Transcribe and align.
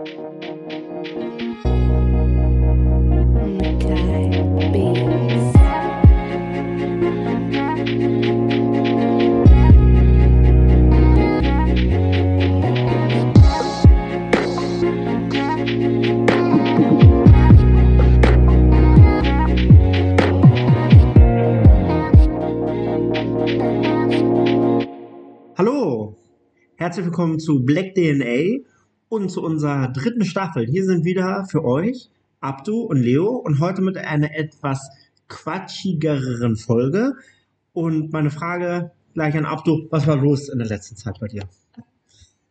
Hallo, 0.00 0.16
herzlich 26.76 27.04
willkommen 27.04 27.38
zu 27.38 27.62
Black 27.66 27.94
DNA 27.94 28.69
und 29.10 29.28
zu 29.28 29.42
unserer 29.42 29.88
dritten 29.88 30.24
Staffel. 30.24 30.66
Hier 30.66 30.84
sind 30.84 31.04
wieder 31.04 31.44
für 31.50 31.64
euch 31.64 32.08
Abdu 32.40 32.82
und 32.82 32.96
Leo 32.98 33.26
und 33.36 33.58
heute 33.60 33.82
mit 33.82 33.98
einer 33.98 34.34
etwas 34.34 34.88
quatschigeren 35.28 36.56
Folge. 36.56 37.14
Und 37.72 38.12
meine 38.12 38.30
Frage 38.30 38.92
gleich 39.12 39.36
an 39.36 39.44
Abdu, 39.46 39.88
was 39.90 40.06
war 40.06 40.16
los 40.16 40.48
in 40.48 40.58
der 40.58 40.68
letzten 40.68 40.96
Zeit 40.96 41.18
bei 41.20 41.26
dir? 41.26 41.42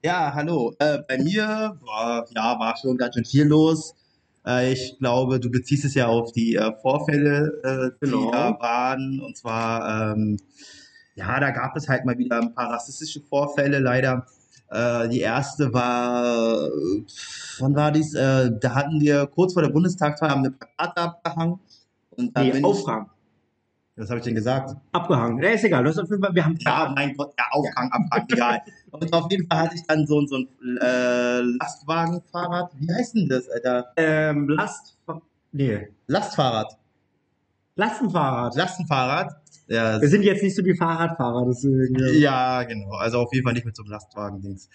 Ja, 0.04 0.34
hallo. 0.34 0.74
Äh, 0.80 1.00
bei 1.08 1.18
mir 1.18 1.78
war, 1.82 2.26
ja, 2.36 2.60
war 2.60 2.76
schon 2.78 2.98
ganz 2.98 3.16
schön 3.16 3.26
viel 3.26 3.46
los. 3.46 3.96
Äh, 4.46 4.74
ich 4.74 4.98
glaube, 5.00 5.40
du 5.40 5.50
beziehst 5.50 5.86
es 5.86 5.94
ja 5.94 6.08
auf 6.08 6.34
die 6.34 6.56
äh, 6.56 6.72
Vorfälle, 6.82 7.54
äh, 7.64 8.06
die 8.06 8.12
Genau. 8.12 8.32
da 8.32 8.58
waren. 8.60 9.22
Und 9.22 9.38
zwar, 9.38 10.14
ähm, 10.14 10.38
ja, 11.16 11.40
da 11.40 11.52
gab 11.52 11.76
es 11.78 11.88
halt 11.88 12.04
mal 12.04 12.18
wieder 12.18 12.42
ein 12.42 12.54
paar 12.54 12.70
rassistische 12.70 13.22
Vorfälle, 13.22 13.80
leider. 13.80 14.26
Äh, 14.72 15.10
die 15.10 15.22
erste 15.22 15.74
war, 15.74 16.70
wann 17.60 17.76
war 17.76 17.92
dies? 17.92 18.14
Äh, 18.14 18.52
da 18.60 18.76
hatten 18.76 19.02
wir 19.02 19.26
kurz 19.28 19.54
vor 19.54 19.64
der 19.64 19.70
Bundestagswahl 19.70 20.30
haben 20.30 20.44
wir 20.44 20.52
Plakate 20.52 21.02
abgehangen. 21.02 21.60
Und 22.12 22.36
da 22.36 22.42
Nee. 22.42 22.52
Ich, 22.52 22.64
was 22.64 24.10
habe 24.10 24.20
ich 24.20 24.24
denn 24.24 24.36
gesagt? 24.36 24.78
Abgehangen. 24.94 25.44
Ja, 25.44 25.50
ist 25.50 25.64
egal. 25.66 25.84
Du 25.84 25.90
hast 25.90 25.98
auf 26.00 26.10
jeden 26.10 26.24
Fall, 26.24 26.34
wir 26.34 26.46
haben 26.46 26.58
Ja, 26.62 26.94
mein 26.96 27.14
Gott, 27.18 27.34
ja, 27.38 27.46
Aufhang, 27.52 27.92
Abhang, 27.92 28.26
egal. 28.32 28.62
Und 28.92 29.12
auf 29.12 29.30
jeden 29.30 29.46
Fall 29.48 29.60
hatte 29.60 29.76
ich 29.76 29.86
dann 29.88 30.08
so, 30.08 30.26
so 30.26 30.38
ein 30.38 30.78
äh, 30.82 31.42
Lastwagenfahrrad. 31.42 32.72
Wie 32.80 32.94
heißt 32.94 33.16
denn 33.16 33.28
das, 33.28 33.50
Alter? 33.50 33.92
ähm, 33.98 34.48
Last, 34.48 34.98
nee, 35.52 35.90
Lastfahrrad. 36.08 36.78
Lastenfahrrad. 37.76 38.56
Lastenfahrrad. 38.56 39.36
Ja, 39.70 40.02
Wir 40.02 40.10
sind 40.10 40.24
jetzt 40.24 40.42
nicht 40.42 40.56
so 40.56 40.64
die 40.64 40.76
Fahrradfahrer, 40.76 41.46
deswegen. 41.48 41.96
ja, 42.20 42.64
genau. 42.64 42.92
Also 42.94 43.20
auf 43.20 43.32
jeden 43.32 43.46
Fall 43.46 43.54
nicht 43.54 43.66
mit 43.66 43.76
so 43.76 43.84
einem 43.84 43.92
Lastwagen-Dings. 43.92 44.68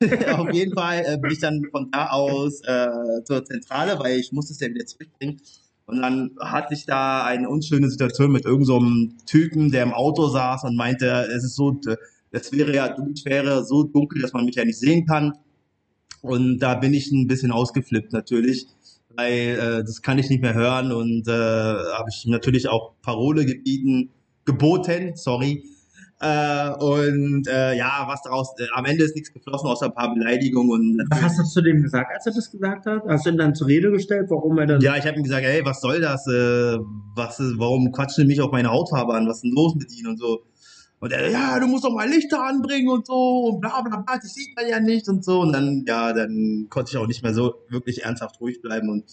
auf 0.32 0.52
jeden 0.52 0.74
Fall 0.74 1.04
äh, 1.04 1.18
bin 1.18 1.32
ich 1.32 1.40
dann 1.40 1.64
von 1.70 1.90
da 1.90 2.08
aus 2.10 2.62
äh, 2.64 2.88
zur 3.24 3.44
Zentrale, 3.44 3.98
weil 3.98 4.18
ich 4.18 4.32
musste 4.32 4.52
es 4.52 4.60
ja 4.60 4.68
wieder 4.68 4.86
zurückbringen. 4.86 5.40
Und 5.86 6.02
dann 6.02 6.30
hatte 6.40 6.74
ich 6.74 6.86
da 6.86 7.24
eine 7.24 7.48
unschöne 7.48 7.90
Situation 7.90 8.30
mit 8.30 8.44
irgendeinem 8.44 9.14
so 9.18 9.24
Typen, 9.26 9.70
der 9.70 9.82
im 9.82 9.92
Auto 9.92 10.28
saß 10.28 10.64
und 10.64 10.76
meinte, 10.76 11.26
es 11.34 11.44
ist 11.44 11.56
so, 11.56 11.80
es 12.30 12.52
wäre 12.52 12.74
ja, 12.74 12.94
es 13.12 13.24
wäre 13.24 13.64
so 13.64 13.84
dunkel, 13.84 14.22
dass 14.22 14.32
man 14.32 14.44
mich 14.44 14.56
ja 14.56 14.64
nicht 14.64 14.78
sehen 14.78 15.06
kann. 15.06 15.32
Und 16.20 16.58
da 16.58 16.74
bin 16.74 16.94
ich 16.94 17.10
ein 17.10 17.26
bisschen 17.26 17.50
ausgeflippt 17.50 18.12
natürlich, 18.12 18.66
weil 19.16 19.58
äh, 19.58 19.84
das 19.84 20.02
kann 20.02 20.18
ich 20.18 20.28
nicht 20.28 20.42
mehr 20.42 20.54
hören 20.54 20.92
und 20.92 21.26
äh, 21.26 21.32
habe 21.32 22.10
ich 22.10 22.26
natürlich 22.26 22.68
auch 22.68 22.92
Parole 23.02 23.46
gebieten, 23.46 24.10
geboten, 24.48 25.12
sorry. 25.14 25.62
Äh, 26.20 26.70
und 26.80 27.46
äh, 27.46 27.76
ja, 27.76 28.04
was 28.08 28.22
daraus, 28.22 28.48
äh, 28.58 28.66
am 28.74 28.84
Ende 28.86 29.04
ist 29.04 29.14
nichts 29.14 29.32
geflossen, 29.32 29.68
außer 29.68 29.86
ein 29.86 29.94
paar 29.94 30.12
Beleidigungen 30.12 30.98
und 30.98 31.06
Was 31.10 31.22
hast 31.22 31.38
du 31.38 31.44
zu 31.44 31.62
dem 31.62 31.80
gesagt, 31.80 32.10
als 32.12 32.26
er 32.26 32.32
das 32.32 32.50
gesagt 32.50 32.86
hat? 32.86 33.04
Hast 33.06 33.24
du 33.24 33.30
ihn 33.30 33.36
dann 33.36 33.54
zur 33.54 33.68
Rede 33.68 33.92
gestellt, 33.92 34.26
warum 34.28 34.58
er 34.58 34.66
dann. 34.66 34.80
Ja, 34.80 34.96
ich 34.96 35.06
habe 35.06 35.16
ihm 35.16 35.22
gesagt, 35.22 35.44
ey, 35.44 35.64
was 35.64 35.80
soll 35.80 36.00
das? 36.00 36.26
Äh, 36.26 36.78
was 37.14 37.38
ist, 37.38 37.58
warum 37.58 37.92
quatschen 37.92 38.24
die 38.24 38.28
mich 38.28 38.40
auf 38.40 38.50
meine 38.50 38.70
Hautfarbe 38.70 39.14
an? 39.14 39.28
Was 39.28 39.36
ist 39.36 39.44
denn 39.44 39.52
los 39.52 39.76
mit 39.76 39.96
ihnen 39.96 40.08
und 40.08 40.18
so? 40.18 40.42
Und 40.98 41.12
er, 41.12 41.30
ja, 41.30 41.60
du 41.60 41.68
musst 41.68 41.84
doch 41.84 41.94
mal 41.94 42.08
Lichter 42.08 42.42
anbringen 42.42 42.88
und 42.88 43.06
so 43.06 43.50
und 43.50 43.60
bla 43.60 43.80
bla 43.82 43.98
bla, 44.00 44.16
das 44.16 44.34
sieht 44.34 44.56
man 44.56 44.68
ja 44.68 44.80
nicht 44.80 45.08
und 45.08 45.24
so. 45.24 45.42
Und 45.42 45.52
dann, 45.52 45.84
ja, 45.86 46.12
dann 46.12 46.66
konnte 46.68 46.90
ich 46.90 46.96
auch 46.96 47.06
nicht 47.06 47.22
mehr 47.22 47.32
so 47.32 47.54
wirklich 47.68 48.02
ernsthaft 48.02 48.40
ruhig 48.40 48.60
bleiben 48.60 48.88
und 48.88 49.04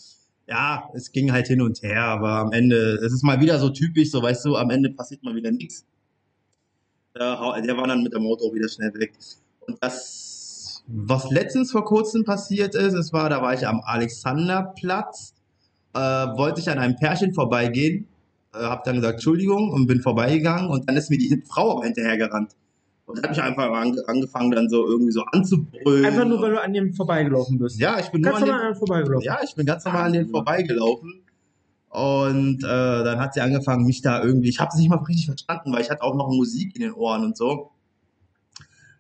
ja, 0.48 0.90
es 0.94 1.12
ging 1.12 1.32
halt 1.32 1.48
hin 1.48 1.62
und 1.62 1.82
her, 1.82 2.04
aber 2.04 2.34
am 2.34 2.52
Ende, 2.52 3.00
es 3.04 3.14
ist 3.14 3.24
mal 3.24 3.40
wieder 3.40 3.60
so 3.60 3.70
typisch, 3.70 4.12
so 4.12 4.22
weißt 4.22 4.46
du, 4.46 4.56
am 4.56 4.70
Ende 4.70 4.92
passiert 4.92 5.24
mal 5.24 5.36
wieder 5.36 5.52
nichts. 5.52 5.86
Der, 7.16 7.38
war 7.40 7.88
dann 7.88 8.04
mit 8.04 8.14
dem 8.14 8.26
auch 8.26 8.54
wieder 8.54 8.68
schnell 8.68 8.94
weg. 8.96 9.14
Und 9.68 9.78
das, 9.82 10.84
was 10.88 11.32
letztens 11.32 11.72
vor 11.72 11.86
kurzem 11.86 12.26
passiert 12.26 12.76
ist, 12.76 12.94
es 12.94 13.14
war, 13.14 13.30
da 13.30 13.42
war 13.42 13.54
ich 13.54 13.66
am 13.66 13.82
Alexanderplatz, 13.82 15.34
äh, 15.94 16.00
wollte 16.00 16.60
ich 16.60 16.70
an 16.70 16.78
einem 16.78 16.98
Pärchen 16.98 17.34
vorbeigehen, 17.34 18.08
äh, 18.54 18.58
habe 18.58 18.82
dann 18.86 18.98
gesagt 18.98 19.16
Entschuldigung 19.16 19.72
und 19.72 19.88
bin 19.88 20.02
vorbeigegangen 20.02 20.70
und 20.70 20.88
dann 20.90 20.98
ist 20.98 21.10
mir 21.10 21.18
die 21.18 21.42
Frau 21.48 21.82
hinterhergerannt. 21.82 22.52
Und 23.06 23.22
hat 23.22 23.30
mich 23.30 23.42
einfach 23.42 23.72
ange 23.72 24.02
angefangen 24.08 24.52
dann 24.52 24.68
so 24.68 24.86
irgendwie 24.88 25.12
so 25.12 25.22
anzubrüllen. 25.32 26.06
Einfach 26.06 26.26
nur, 26.26 26.42
weil 26.42 26.52
du 26.52 26.62
an 26.62 26.74
dem 26.74 26.94
vorbeigelaufen 26.94 27.60
bist. 27.60 27.80
ja, 27.80 28.00
ich 28.00 28.10
bin 28.10 28.22
nur 28.22 28.32
Ganz 28.32 28.42
an 28.44 28.48
normal 28.50 28.62
dem, 28.62 28.68
an 28.68 28.74
dem 28.74 28.78
vorbeigelaufen. 28.80 29.26
ja, 29.26 29.40
ich 29.44 29.56
bin 29.56 29.66
ganz 29.66 29.86
normal 29.86 30.04
an 30.06 30.14
denen 30.14 30.30
vorbeigelaufen. 30.30 31.22
Und 31.90 32.64
äh, 32.64 32.68
dann 32.68 33.20
hat 33.20 33.34
sie 33.36 33.42
angefangen, 33.42 33.86
mich 33.86 34.02
da 34.02 34.22
irgendwie, 34.24 34.50
ich 34.50 34.60
habe 34.60 34.70
es 34.74 34.78
nicht 34.80 34.90
mal 34.90 34.98
richtig 34.98 35.28
verstanden, 35.28 35.72
weil 35.72 35.82
ich 35.82 35.90
hatte 35.90 36.02
auch 36.04 36.16
noch 36.16 36.28
Musik 36.30 36.76
in 36.76 36.82
den 36.82 36.94
Ohren 36.94 37.24
und 37.24 37.38
so. 37.38 37.72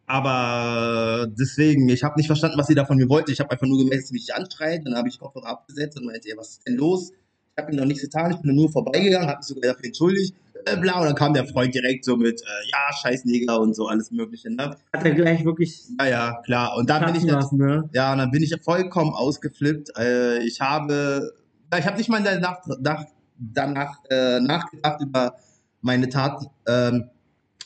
Aber 0.08 1.28
deswegen, 1.28 1.90
ich 1.90 2.04
habe 2.04 2.16
nicht 2.18 2.28
verstanden, 2.28 2.58
was 2.60 2.68
sie 2.68 2.76
da 2.76 2.86
von 2.86 2.98
mir 2.98 3.10
wollte. 3.10 3.32
Ich 3.32 3.40
habe 3.40 3.52
einfach 3.52 3.66
nur 3.66 3.80
gemerkt, 3.80 4.04
dass 4.04 4.10
sie 4.10 4.14
mich 4.14 4.34
anschreit. 4.36 4.86
Dann 4.86 4.96
habe 4.96 5.10
ich 5.10 5.20
Kopfhörer 5.20 5.48
abgesetzt 5.48 5.98
und 5.98 6.06
meinte, 6.06 6.30
was 6.38 6.52
ist 6.52 6.68
denn 6.68 6.76
los? 6.76 7.12
Ich 7.12 7.64
habe 7.64 7.72
ihm 7.74 7.80
noch 7.80 7.86
nichts 7.86 8.04
getan, 8.04 8.32
ich 8.32 8.38
bin 8.42 8.56
nur 8.56 8.70
vorbeigegangen, 8.70 9.28
habe 9.28 9.40
mich 9.40 9.48
sogar 9.48 9.74
dafür 9.74 9.86
entschuldigt. 9.86 10.36
Äh, 10.66 10.78
bla, 10.78 11.00
und 11.00 11.06
dann 11.06 11.16
kam 11.16 11.34
der 11.34 11.46
Freund 11.46 11.74
direkt 11.76 12.06
so 12.06 12.18
mit, 12.18 12.42
äh, 12.42 12.46
ja, 12.72 12.96
scheiß 13.02 13.26
Neger 13.26 13.60
und 13.60 13.76
so, 13.76 13.88
alles 13.88 14.12
mögliche. 14.12 14.50
Ne? 14.50 14.76
Hat 14.94 15.06
er 15.06 15.12
gleich 15.12 15.46
wirklich 15.46 15.84
Ja, 16.00 16.08
ja, 16.08 16.42
klar. 16.44 16.76
Und 16.76 16.90
da 16.90 17.00
bin 17.00 17.16
ich 17.16 17.26
dann, 17.26 17.36
lassen, 17.36 17.58
ne? 17.58 17.90
ja, 17.94 18.12
und 18.12 18.18
dann 18.18 18.32
bin 18.32 18.42
ich 18.42 18.56
vollkommen 18.64 19.14
ausgeflippt. 19.14 19.98
Äh, 19.98 20.40
ich 20.40 20.62
habe, 20.62 21.34
ich 21.78 21.86
habe 21.86 21.98
nicht 21.98 22.10
mal 22.10 22.24
danach, 22.24 22.60
nach, 22.80 23.06
danach 23.38 24.00
äh, 24.10 24.40
nachgedacht 24.40 25.02
über 25.02 25.36
meine 25.82 26.10
Tat. 26.10 26.44
Ähm, 26.68 27.10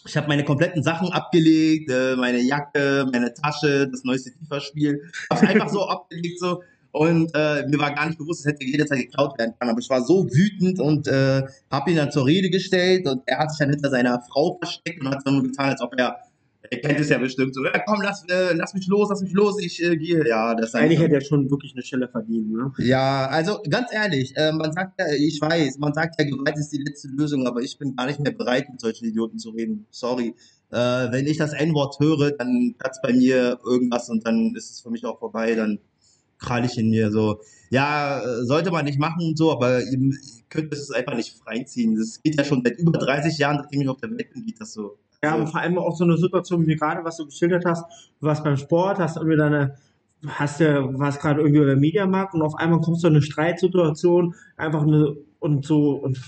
ich 0.06 0.18
habe 0.18 0.28
meine 0.28 0.44
kompletten 0.44 0.84
Sachen 0.84 1.12
abgelegt, 1.12 1.90
äh, 1.92 2.16
meine 2.16 2.40
Jacke, 2.40 3.08
meine 3.12 3.34
Tasche, 3.34 3.88
das 3.90 4.04
neueste 4.04 4.32
FIFA-Spiel. 4.32 5.02
Habe 5.30 5.48
einfach 5.48 5.70
so 5.70 5.88
abgelegt 5.88 6.40
so. 6.40 6.64
Und 6.92 7.32
äh, 7.36 7.68
mir 7.68 7.80
war 7.80 7.94
gar 7.94 8.08
nicht 8.08 8.18
bewusst, 8.18 8.42
es 8.42 8.52
hätte 8.52 8.66
jederzeit 8.66 9.00
geklaut 9.00 9.38
werden 9.38 9.54
können. 9.60 9.72
Aber 9.72 9.80
ich 9.80 9.90
war 9.90 10.02
so 10.02 10.26
wütend 10.26 10.80
und 10.80 11.08
äh, 11.08 11.44
habe 11.70 11.92
ihn 11.92 11.98
dann 11.98 12.12
zur 12.12 12.26
Rede 12.26 12.50
gestellt 12.50 13.08
und 13.08 13.22
er 13.26 13.40
hat 13.40 13.52
sich 13.52 13.60
dann 13.60 13.70
hinter 13.70 13.90
seiner 13.90 14.22
Frau 14.22 14.58
versteckt 14.58 15.02
und 15.02 15.10
hat 15.10 15.24
so 15.24 15.42
getan, 15.42 15.70
als 15.70 15.82
ob 15.82 15.94
er 15.98 16.18
er 16.72 16.80
kennt 16.82 17.00
es 17.00 17.10
ja 17.10 17.18
bestimmt 17.18 17.56
so, 17.56 17.64
ja, 17.64 17.80
komm, 17.86 18.02
lass, 18.02 18.24
äh, 18.30 18.54
lass 18.54 18.74
mich 18.74 18.88
los, 18.88 19.10
lass 19.10 19.22
mich 19.22 19.32
los, 19.32 19.62
ich 19.62 19.82
äh, 19.84 19.98
gehe. 19.98 20.28
Ja, 20.28 20.54
das 20.56 20.76
Eigentlich 20.76 21.00
hätte 21.00 21.16
er 21.16 21.22
schon 21.22 21.50
wirklich 21.50 21.74
eine 21.74 21.84
Stelle 21.84 22.08
verdient, 22.08 22.52
ne? 22.52 22.72
Ja, 22.78 23.28
also 23.28 23.62
ganz 23.70 23.92
ehrlich, 23.94 24.36
äh, 24.36 24.52
man 24.52 24.72
sagt 24.74 25.00
ja, 25.00 25.06
ich 25.18 25.40
weiß, 25.42 25.78
man 25.80 25.94
sagt 25.94 26.20
ja, 26.20 26.28
Gewalt 26.28 26.58
ist 26.58 26.70
die 26.70 26.84
letzte 26.84 27.08
Lösung, 27.08 27.48
aber 27.48 27.62
ich 27.62 27.78
bin 27.78 27.96
gar 27.96 28.06
nicht 28.06 28.20
mehr 28.20 28.34
bereit, 28.34 28.70
mit 28.70 28.82
solchen 28.82 29.06
Idioten 29.06 29.40
zu 29.40 29.52
reden. 29.52 29.88
Sorry. 29.90 30.36
Äh, 30.72 30.76
wenn 30.76 31.26
ich 31.26 31.38
das 31.38 31.54
N-Wort 31.54 32.00
höre, 32.00 32.32
dann 32.32 32.76
platzt 32.78 33.02
bei 33.02 33.14
mir 33.14 33.60
irgendwas 33.66 34.10
und 34.10 34.28
dann 34.28 34.54
ist 34.56 34.70
es 34.70 34.82
für 34.82 34.92
mich 34.92 35.06
auch 35.06 35.18
vorbei, 35.18 35.56
dann 35.56 35.80
krall 36.40 36.66
ich 36.66 36.78
in 36.78 36.90
mir 36.90 37.12
so. 37.12 37.40
Ja, 37.70 38.22
sollte 38.44 38.72
man 38.72 38.86
nicht 38.86 39.00
machen 39.00 39.28
und 39.28 39.38
so, 39.38 39.52
aber 39.52 39.84
ihr, 39.84 40.12
könnt 40.50 40.74
es 40.74 40.92
einfach 40.92 41.16
nicht 41.16 41.38
freiziehen. 41.38 41.96
Das 41.96 42.22
geht 42.22 42.36
ja 42.36 42.44
schon 42.44 42.64
seit 42.64 42.80
über 42.80 42.98
30 42.98 43.38
Jahren, 43.38 43.60
seitdem 43.62 43.82
ich 43.82 43.90
auf 43.90 44.00
der 44.00 44.10
Welt 44.12 44.34
bin, 44.34 44.46
geht 44.46 44.60
das 44.60 44.74
so. 44.74 44.98
Ja, 45.24 45.32
Also- 45.32 45.44
und 45.44 45.50
vor 45.52 45.60
allem 45.62 45.78
auch 45.78 45.96
so 45.96 46.04
eine 46.04 46.18
Situation 46.18 46.66
wie 46.66 46.76
gerade, 46.76 47.04
was 47.04 47.18
du 47.18 47.26
geschildert 47.26 47.66
hast. 47.66 47.86
Du 48.20 48.28
warst 48.28 48.44
beim 48.44 48.58
Sport, 48.58 49.00
hast 49.00 49.18
irgendwie 49.18 49.38
deine, 49.38 49.76
hast 50.28 50.60
ja, 50.60 50.82
warst 50.98 51.22
gerade 51.22 51.42
irgendwie 51.42 51.66
beim 51.66 51.80
Mediamarkt 51.80 52.34
und 52.34 52.42
auf 52.42 52.56
einmal 52.56 52.82
kommst 52.82 53.04
du 53.04 53.08
in 53.08 53.14
eine 53.14 53.22
Streitsituation, 53.22 54.34
einfach 54.58 54.82
eine, 54.84 55.16
und 55.40 55.66
so, 55.66 55.92
und, 55.92 56.20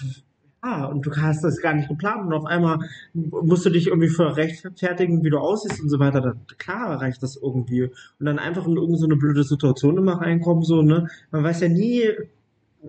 ja, 0.64 0.86
und 0.86 1.06
du 1.06 1.12
hast 1.16 1.44
das 1.44 1.60
gar 1.60 1.74
nicht 1.74 1.90
geplant 1.90 2.28
und 2.28 2.34
auf 2.34 2.46
einmal 2.46 2.80
musst 3.14 3.66
du 3.66 3.72
dich 3.72 3.88
irgendwie 3.88 4.10
für 4.10 4.36
rechtfertigen, 4.38 5.24
wie 5.24 5.30
du 5.32 5.40
aussiehst 5.40 5.82
und 5.82 5.90
so 5.90 6.00
weiter. 6.00 6.22
Da, 6.22 6.34
klar 6.58 7.02
reicht 7.02 7.24
das 7.24 7.36
irgendwie. 7.36 7.84
Und 7.84 8.26
dann 8.26 8.38
einfach 8.38 8.68
in 8.68 8.78
irgendeine 8.78 9.16
blöde 9.16 9.44
Situation 9.44 9.98
immer 9.98 10.22
reinkommen, 10.22 10.64
so, 10.64 10.84
ne? 10.84 11.08
Man 11.32 11.44
weiß 11.44 11.62
ja 11.62 11.70
nie, 11.70 12.04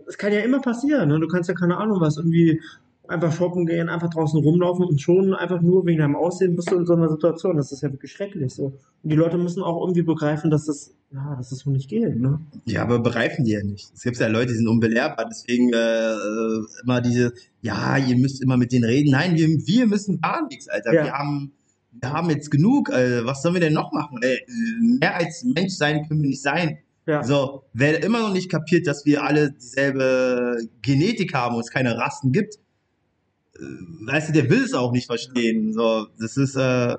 es 0.07 0.19
kann 0.19 0.33
ja 0.33 0.41
immer 0.41 0.61
passieren, 0.61 1.09
ne? 1.09 1.21
Du 1.21 1.29
kannst 1.29 1.49
ja 1.49 1.55
keine 1.55 1.79
Ahnung 1.79 2.01
was, 2.01 2.19
irgendwie 2.19 2.61
einfach 3.09 3.33
shoppen 3.33 3.67
gehen, 3.67 3.89
einfach 3.89 4.11
draußen 4.11 4.41
rumlaufen 4.41 4.85
und 4.85 5.01
schon 5.01 5.35
einfach 5.35 5.61
nur 5.61 5.85
wegen 5.87 5.99
deinem 5.99 6.17
Aussehen 6.17 6.57
bist 6.57 6.71
du 6.71 6.77
in 6.77 6.87
so 6.87 6.95
einer 6.95 7.09
Situation. 7.09 7.57
Das 7.57 7.73
ist 7.73 7.83
ja 7.83 7.91
wirklich 7.91 8.13
schrecklich 8.13 8.55
so. 8.55 8.67
Und 9.03 9.11
die 9.11 9.17
Leute 9.17 9.39
müssen 9.39 9.63
auch 9.63 9.83
irgendwie 9.83 10.03
begreifen, 10.03 10.51
dass 10.51 10.67
das, 10.67 10.95
ja, 11.13 11.35
dass 11.37 11.51
das 11.51 11.61
so 11.61 11.71
nicht 11.71 11.89
geht, 11.89 12.21
ne? 12.21 12.41
Ja, 12.65 12.83
aber 12.83 13.01
begreifen 13.01 13.45
die 13.45 13.53
ja 13.53 13.63
nicht. 13.63 13.91
Es 13.93 14.03
gibt 14.03 14.19
ja 14.19 14.29
Leute, 14.29 14.53
die 14.53 14.59
sind 14.59 14.69
unbelehrbar, 14.69 15.27
deswegen 15.29 15.73
äh, 15.73 16.15
immer 16.85 17.01
diese, 17.01 17.33
ja, 17.61 17.99
ihr 17.99 18.17
müsst 18.17 18.43
immer 18.43 18.57
mit 18.57 18.73
denen 18.73 18.85
reden. 18.85 19.11
Nein, 19.11 19.35
wir, 19.35 19.49
wir 19.49 19.87
müssen 19.87 20.21
gar 20.21 20.47
nichts, 20.47 20.69
Alter. 20.69 20.95
Ja. 20.95 21.05
Wir 21.05 21.13
haben 21.13 21.53
wir 22.01 22.11
haben 22.11 22.31
jetzt 22.31 22.51
genug. 22.51 22.89
Äh, 22.89 23.25
was 23.25 23.43
sollen 23.43 23.55
wir 23.55 23.61
denn 23.61 23.75
noch 23.75 23.93
machen? 23.93 24.19
Ey, 24.23 24.39
mehr 24.99 25.15
als 25.15 25.45
Mensch 25.45 25.75
sein 25.75 26.09
können 26.09 26.23
wir 26.23 26.31
nicht 26.31 26.43
sein. 26.43 26.79
Ja. 27.07 27.23
So, 27.23 27.65
wer 27.73 28.03
immer 28.03 28.21
noch 28.21 28.33
nicht 28.33 28.51
kapiert, 28.51 28.87
dass 28.87 29.05
wir 29.05 29.25
alle 29.25 29.53
dieselbe 29.53 30.57
Genetik 30.83 31.35
haben 31.35 31.57
und 31.57 31.61
es 31.61 31.71
keine 31.71 31.99
Rassen 31.99 32.33
gibt, 32.33 32.59
weißt 33.59 34.29
du, 34.29 34.33
der 34.33 34.51
will 34.51 34.63
es 34.63 34.75
auch 34.75 34.93
nicht 34.93 35.07
verstehen. 35.07 35.73
So, 35.73 36.07
das 36.19 36.37
ist, 36.37 36.57
äh, 36.57 36.97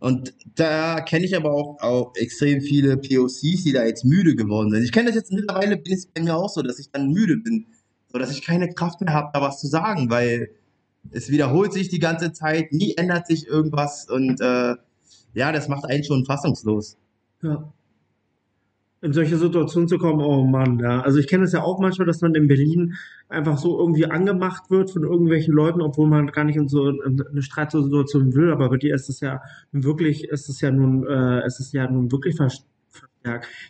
und 0.00 0.34
da 0.56 1.00
kenne 1.00 1.24
ich 1.24 1.36
aber 1.36 1.52
auch, 1.52 1.80
auch 1.80 2.12
extrem 2.16 2.60
viele 2.60 2.96
POCs, 2.96 3.62
die 3.64 3.72
da 3.72 3.84
jetzt 3.84 4.04
müde 4.04 4.34
geworden 4.34 4.70
sind. 4.70 4.82
Ich 4.82 4.92
kenne 4.92 5.06
das 5.06 5.14
jetzt 5.14 5.32
mittlerweile, 5.32 5.76
bin 5.76 5.92
es 5.92 6.06
bei 6.06 6.22
mir 6.22 6.36
auch 6.36 6.48
so, 6.48 6.62
dass 6.62 6.78
ich 6.78 6.90
dann 6.90 7.10
müde 7.10 7.36
bin. 7.36 7.66
So, 8.12 8.18
dass 8.18 8.30
ich 8.30 8.44
keine 8.44 8.68
Kraft 8.68 9.00
mehr 9.00 9.14
habe, 9.14 9.30
da 9.32 9.40
was 9.40 9.60
zu 9.60 9.68
sagen, 9.68 10.10
weil 10.10 10.50
es 11.10 11.30
wiederholt 11.30 11.72
sich 11.72 11.88
die 11.88 11.98
ganze 11.98 12.32
Zeit, 12.32 12.72
nie 12.72 12.94
ändert 12.96 13.26
sich 13.26 13.46
irgendwas 13.46 14.08
und 14.08 14.40
äh, 14.40 14.74
ja, 15.34 15.52
das 15.52 15.68
macht 15.68 15.86
einen 15.86 16.04
schon 16.04 16.24
fassungslos. 16.26 16.96
Ja. 17.42 17.72
In 19.02 19.12
solche 19.12 19.36
Situationen 19.36 19.88
zu 19.88 19.98
kommen, 19.98 20.20
oh 20.20 20.44
Mann, 20.44 20.78
ja. 20.78 21.00
Also 21.00 21.18
ich 21.18 21.26
kenne 21.26 21.42
es 21.42 21.52
ja 21.52 21.62
auch 21.62 21.80
manchmal, 21.80 22.06
dass 22.06 22.20
man 22.20 22.36
in 22.36 22.46
Berlin 22.46 22.94
einfach 23.28 23.58
so 23.58 23.76
irgendwie 23.76 24.06
angemacht 24.06 24.70
wird 24.70 24.92
von 24.92 25.02
irgendwelchen 25.02 25.52
Leuten, 25.52 25.82
obwohl 25.82 26.06
man 26.06 26.28
gar 26.28 26.44
nicht 26.44 26.54
in 26.54 26.68
so 26.68 26.88
in 26.88 27.20
eine 27.20 27.42
Streitsituation 27.42 28.32
will. 28.34 28.52
Aber 28.52 28.68
bei 28.68 28.76
dir 28.76 28.94
ist 28.94 29.08
es 29.08 29.18
ja 29.18 29.42
wirklich, 29.72 30.28
ist 30.28 30.48
es 30.48 30.60
ja 30.60 30.70
nun, 30.70 31.04
äh, 31.04 31.44
ist 31.44 31.58
es 31.58 31.72
ja 31.72 31.90
nun 31.90 32.12
wirklich 32.12 32.36
verstärkt. 32.36 32.68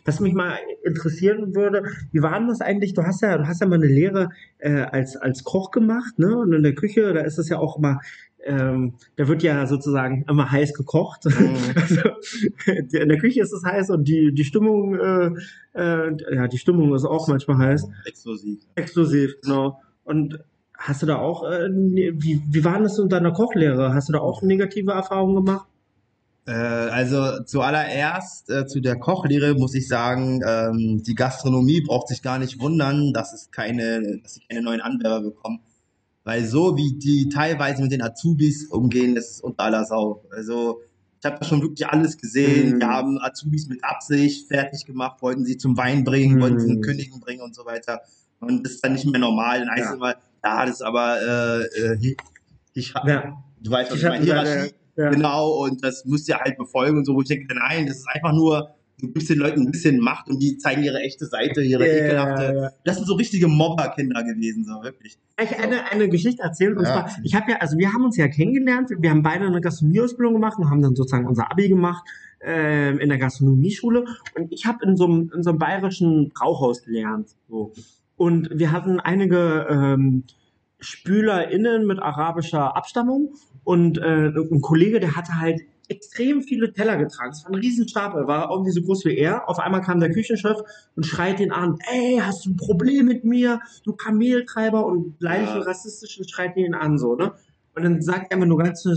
Was 0.05 0.19
mich 0.19 0.33
mal 0.35 0.55
interessieren 0.83 1.55
würde, 1.55 1.83
wie 2.11 2.21
war 2.21 2.37
denn 2.37 2.47
das 2.47 2.61
eigentlich? 2.61 2.93
Du 2.93 3.01
hast 3.01 3.21
ja, 3.21 3.35
du 3.37 3.47
hast 3.47 3.59
ja 3.59 3.67
mal 3.67 3.75
eine 3.75 3.87
Lehre 3.87 4.29
äh, 4.59 4.81
als 4.81 5.15
als 5.17 5.43
Koch 5.43 5.71
gemacht, 5.71 6.19
ne? 6.19 6.37
Und 6.37 6.53
in 6.53 6.61
der 6.61 6.75
Küche, 6.75 7.11
da 7.11 7.21
ist 7.21 7.39
es 7.39 7.49
ja 7.49 7.57
auch 7.57 7.77
immer 7.77 7.99
ähm, 8.45 8.93
da 9.15 9.27
wird 9.27 9.43
ja 9.43 9.65
sozusagen 9.67 10.25
immer 10.29 10.51
heiß 10.51 10.73
gekocht. 10.73 11.25
Mhm. 11.25 11.55
Also, 11.75 12.97
in 12.97 13.09
der 13.09 13.17
Küche 13.17 13.41
ist 13.41 13.51
es 13.51 13.63
heiß 13.63 13.89
und 13.89 14.07
die, 14.07 14.33
die 14.33 14.43
Stimmung, 14.43 14.95
äh, 14.95 15.31
äh, 15.73 16.11
ja, 16.33 16.47
die 16.47 16.57
Stimmung 16.57 16.93
ist 16.95 17.05
auch 17.05 17.27
manchmal 17.27 17.57
heiß. 17.57 17.87
Explosiv. 18.05 18.59
Explosiv, 18.75 19.35
genau. 19.41 19.81
Und 20.03 20.39
hast 20.77 21.01
du 21.01 21.05
da 21.05 21.17
auch, 21.17 21.43
äh, 21.49 21.69
ne- 21.69 22.13
wie, 22.15 22.41
wie 22.49 22.63
war 22.63 22.79
das 22.79 22.97
in 22.99 23.09
deiner 23.09 23.31
Kochlehre? 23.31 23.93
Hast 23.93 24.09
du 24.09 24.13
da 24.13 24.19
auch 24.19 24.41
negative 24.41 24.91
Erfahrungen 24.91 25.35
gemacht? 25.35 25.67
Äh, 26.45 26.51
also 26.51 27.43
zuallererst 27.43 28.49
äh, 28.49 28.65
zu 28.65 28.81
der 28.81 28.97
Kochlehre 28.97 29.53
muss 29.53 29.75
ich 29.75 29.87
sagen, 29.87 30.41
ähm, 30.45 31.01
die 31.05 31.15
Gastronomie 31.15 31.81
braucht 31.81 32.09
sich 32.09 32.21
gar 32.21 32.37
nicht 32.37 32.59
wundern, 32.59 33.13
dass 33.13 33.33
es 33.33 33.49
keine, 33.51 34.19
dass 34.21 34.35
sie 34.35 34.41
keine 34.49 34.61
neuen 34.61 34.81
Anwerber 34.81 35.21
bekommen. 35.21 35.59
Weil 36.23 36.45
so 36.45 36.77
wie 36.77 36.93
die 36.97 37.27
teilweise 37.29 37.81
mit 37.81 37.91
den 37.91 38.01
Azubis 38.01 38.67
umgehen, 38.67 39.15
das 39.15 39.29
ist 39.31 39.43
unter 39.43 39.63
aller 39.65 39.83
Sau. 39.85 40.23
Also 40.31 40.81
ich 41.19 41.25
habe 41.25 41.37
da 41.39 41.45
schon 41.45 41.61
wirklich 41.61 41.87
alles 41.87 42.17
gesehen. 42.17 42.75
Mhm. 42.75 42.79
Wir 42.79 42.87
haben 42.87 43.17
Azubis 43.21 43.67
mit 43.67 43.83
Absicht 43.83 44.47
fertig 44.47 44.85
gemacht, 44.85 45.21
wollten 45.21 45.43
sie 45.45 45.57
zum 45.57 45.75
Wein 45.77 46.03
bringen, 46.03 46.39
wollten 46.41 46.59
sie 46.59 46.67
Mhm. 46.67 46.73
zum 46.75 46.81
Kündigen 46.81 47.19
bringen 47.19 47.41
und 47.41 47.55
so 47.55 47.65
weiter. 47.65 48.01
Und 48.39 48.63
das 48.65 48.73
ist 48.73 48.83
dann 48.85 48.93
nicht 48.93 49.05
mehr 49.05 49.19
normal. 49.19 49.59
Dann 49.59 49.69
heißt 49.69 49.79
Ja. 49.85 49.89
es 49.89 49.95
immer, 49.95 50.15
ja, 50.43 50.65
das 50.65 50.75
ist 50.75 50.81
aber 50.81 51.21
äh, 51.21 51.81
äh, 51.81 52.15
ich, 52.73 52.93
Ja, 53.05 53.43
du 53.61 53.71
weißt, 53.71 53.91
was 53.91 53.97
Ich 53.99 54.03
meine, 54.05 54.23
Hierarchie. 54.23 54.73
ja. 54.97 55.09
Genau, 55.09 55.63
und 55.63 55.83
das 55.83 56.05
müsst 56.05 56.27
ihr 56.29 56.37
halt 56.39 56.57
befolgen 56.57 56.97
und 56.99 57.05
so, 57.05 57.15
wo 57.15 57.21
ich 57.21 57.27
denke, 57.27 57.53
nein, 57.55 57.85
das 57.85 57.97
ist 57.97 58.07
einfach 58.13 58.33
nur, 58.33 58.75
du 58.99 59.11
gibst 59.11 59.29
den 59.29 59.39
Leuten 59.39 59.61
ein 59.61 59.71
bisschen 59.71 59.99
Macht 59.99 60.27
und 60.27 60.39
die 60.41 60.57
zeigen 60.57 60.83
ihre 60.83 60.99
echte 60.99 61.25
Seite, 61.25 61.61
ihre 61.61 61.87
Ja, 61.87 61.93
ekelhafte. 61.93 62.71
Das 62.85 62.97
sind 62.97 63.05
so 63.05 63.15
richtige 63.15 63.47
Mobberkinder 63.47 64.23
gewesen, 64.23 64.63
so 64.65 64.83
wirklich. 64.83 65.17
Ich 65.41 65.59
eine, 65.59 65.91
eine 65.91 66.09
Geschichte 66.09 66.43
erzählen. 66.43 66.77
Und 66.77 66.85
Ja. 66.85 66.91
zwar, 66.91 67.11
ich 67.23 67.35
habe 67.35 67.51
ja, 67.51 67.57
also 67.57 67.77
wir 67.77 67.91
haben 67.91 68.03
uns 68.05 68.17
ja 68.17 68.27
kennengelernt. 68.27 68.89
Wir 68.97 69.09
haben 69.09 69.23
beide 69.23 69.45
eine 69.45 69.61
Gastronomieausbildung 69.61 70.33
gemacht 70.35 70.57
und 70.57 70.69
haben 70.69 70.81
dann 70.81 70.95
sozusagen 70.95 71.27
unser 71.27 71.51
Abi 71.51 71.69
gemacht 71.69 72.03
ähm, 72.41 72.99
in 72.99 73.09
der 73.09 73.17
Gastronomieschule. 73.17 74.05
Und 74.37 74.51
ich 74.53 74.65
habe 74.65 74.85
in 74.85 74.95
so 74.95 75.05
einem 75.05 75.31
in 75.35 75.43
so 75.43 75.49
einem 75.49 75.59
bayerischen 75.59 76.29
Brauhaus 76.29 76.83
gelernt. 76.83 77.29
So. 77.49 77.73
Und 78.15 78.49
wir 78.53 78.71
hatten 78.71 78.99
einige 78.99 79.67
ähm, 79.69 80.23
SpülerInnen 80.79 81.85
mit 81.87 81.99
arabischer 81.99 82.75
Abstammung 82.77 83.33
und 83.63 83.97
äh, 83.97 84.27
ein 84.27 84.61
Kollege, 84.61 84.99
der 84.99 85.15
hatte 85.15 85.39
halt 85.39 85.61
extrem 85.89 86.41
viele 86.41 86.73
Teller 86.73 86.97
getragen. 86.97 87.31
Es 87.31 87.43
war 87.43 87.51
ein 87.51 87.59
Riesenstapel, 87.59 88.27
war 88.27 88.49
irgendwie 88.49 88.71
so 88.71 88.81
groß 88.81 89.05
wie 89.05 89.17
er. 89.17 89.49
Auf 89.49 89.59
einmal 89.59 89.81
kam 89.81 89.99
der 89.99 90.11
Küchenchef 90.11 90.57
und 90.95 91.05
schreit 91.05 91.39
ihn 91.39 91.51
an, 91.51 91.77
ey, 91.91 92.19
hast 92.21 92.45
du 92.45 92.51
ein 92.51 92.57
Problem 92.57 93.05
mit 93.05 93.23
mir? 93.23 93.59
Du 93.83 93.93
Kameltreiber 93.93 94.85
und 94.85 95.19
gleichen 95.19 95.59
Ja. 95.59 95.65
rassistischen 95.65 96.27
schreit 96.27 96.55
ihn 96.57 96.73
an, 96.73 96.97
so, 96.97 97.15
ne? 97.15 97.33
Und 97.75 97.83
dann 97.83 98.01
sagt 98.01 98.31
er 98.31 98.37
mir 98.37 98.45
nur 98.45 98.59
ganz 98.59 98.87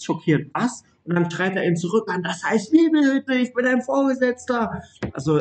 schockiert, 0.00 0.50
was? 0.52 0.82
Und 1.04 1.14
dann 1.14 1.30
schreit 1.30 1.54
er 1.56 1.64
ihn 1.64 1.76
zurück 1.76 2.08
an, 2.08 2.22
das 2.22 2.42
heißt 2.44 2.72
wie 2.72 2.90
bitte, 2.90 3.34
ich 3.34 3.54
bin 3.54 3.64
dein 3.64 3.80
Vorgesetzter. 3.82 4.82
Also, 5.12 5.40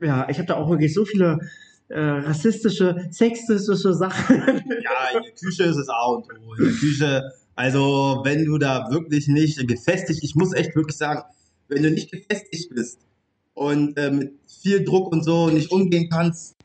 ja, 0.00 0.28
ich 0.28 0.38
habe 0.38 0.46
da 0.46 0.54
auch 0.54 0.70
wirklich 0.70 0.94
so 0.94 1.04
viele 1.04 1.40
äh, 1.88 1.98
rassistische, 2.00 3.08
sexistische 3.10 3.92
Sachen. 3.92 4.36
Ja, 4.36 5.16
in 5.16 5.22
der 5.24 5.32
Küche 5.32 5.64
ist 5.64 5.76
es 5.76 5.88
A 5.88 6.06
und 6.06 6.24
O. 6.32 6.54
In 6.54 6.64
der 6.64 6.72
Küche, 6.72 7.32
also 7.60 8.22
wenn 8.24 8.46
du 8.46 8.56
da 8.56 8.90
wirklich 8.90 9.28
nicht 9.28 9.68
gefestigt, 9.68 10.20
ich 10.22 10.34
muss 10.34 10.54
echt 10.54 10.74
wirklich 10.74 10.96
sagen, 10.96 11.24
wenn 11.68 11.82
du 11.82 11.90
nicht 11.90 12.10
gefestigt 12.10 12.74
bist 12.74 13.00
und 13.52 13.98
äh, 13.98 14.10
mit 14.10 14.32
viel 14.62 14.82
Druck 14.82 15.12
und 15.12 15.22
so 15.22 15.50
nicht 15.50 15.70
umgehen 15.70 16.08
kannst, 16.10 16.56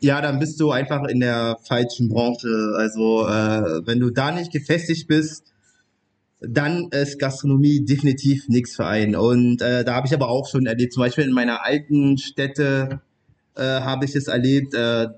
ja, 0.00 0.22
dann 0.22 0.38
bist 0.38 0.58
du 0.58 0.70
einfach 0.70 1.06
in 1.06 1.20
der 1.20 1.58
falschen 1.62 2.08
Branche. 2.08 2.72
Also 2.78 3.26
äh, 3.28 3.86
wenn 3.86 4.00
du 4.00 4.08
da 4.08 4.32
nicht 4.32 4.50
gefestigt 4.50 5.06
bist, 5.06 5.52
dann 6.40 6.88
ist 6.92 7.18
Gastronomie 7.18 7.84
definitiv 7.84 8.48
nichts 8.48 8.74
für 8.74 8.86
einen. 8.86 9.14
Und 9.16 9.60
äh, 9.60 9.84
da 9.84 9.96
habe 9.96 10.06
ich 10.06 10.14
aber 10.14 10.30
auch 10.30 10.48
schon 10.48 10.64
erlebt, 10.64 10.94
zum 10.94 11.02
Beispiel 11.02 11.24
in 11.24 11.32
meiner 11.32 11.62
alten 11.62 12.16
Stätte 12.16 13.02
äh, 13.54 13.62
habe 13.62 14.06
ich 14.06 14.16
es 14.16 14.28
erlebt, 14.28 14.72
äh, 14.72 15.08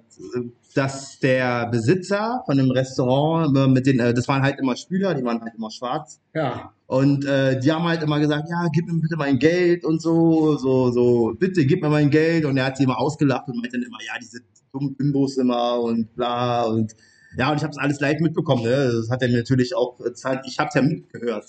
dass 0.74 1.18
der 1.20 1.68
Besitzer 1.70 2.42
von 2.46 2.56
dem 2.56 2.70
Restaurant 2.70 3.56
äh, 3.56 3.66
mit 3.68 3.86
den, 3.86 3.98
äh, 4.00 4.12
das 4.12 4.28
waren 4.28 4.42
halt 4.42 4.58
immer 4.58 4.76
Spüler, 4.76 5.14
die 5.14 5.24
waren 5.24 5.40
halt 5.40 5.54
immer 5.56 5.70
schwarz. 5.70 6.20
ja. 6.34 6.70
Und 6.86 7.24
äh, 7.24 7.58
die 7.58 7.72
haben 7.72 7.84
halt 7.84 8.02
immer 8.02 8.20
gesagt, 8.20 8.46
ja, 8.50 8.68
gib 8.70 8.86
mir 8.86 9.00
bitte 9.00 9.16
mein 9.16 9.38
Geld 9.38 9.86
und 9.86 10.02
so, 10.02 10.56
so, 10.58 10.90
so, 10.92 11.32
bitte 11.38 11.64
gib 11.64 11.80
mir 11.82 11.88
mein 11.88 12.10
Geld. 12.10 12.44
Und 12.44 12.58
er 12.58 12.66
hat 12.66 12.76
sie 12.76 12.84
immer 12.84 12.98
ausgelacht 12.98 13.48
und 13.48 13.56
meinte 13.56 13.78
dann 13.78 13.86
immer, 13.86 13.98
ja, 14.06 14.12
diese 14.20 14.40
dummen 14.70 14.94
Bimbos 14.94 15.38
immer 15.38 15.80
und 15.80 16.14
bla 16.14 16.64
und 16.64 16.94
ja, 17.38 17.50
und 17.50 17.56
ich 17.56 17.62
habe 17.62 17.70
es 17.72 17.78
alles 17.78 18.00
live 18.00 18.20
mitbekommen. 18.20 18.64
Ne? 18.64 18.92
Das 18.92 19.08
hat 19.10 19.22
er 19.22 19.28
mir 19.28 19.38
natürlich 19.38 19.74
auch, 19.74 19.98
hat, 20.24 20.42
ich 20.46 20.58
habe 20.58 20.68
es 20.68 20.74
ja 20.74 20.82
mitgehört. 20.82 21.46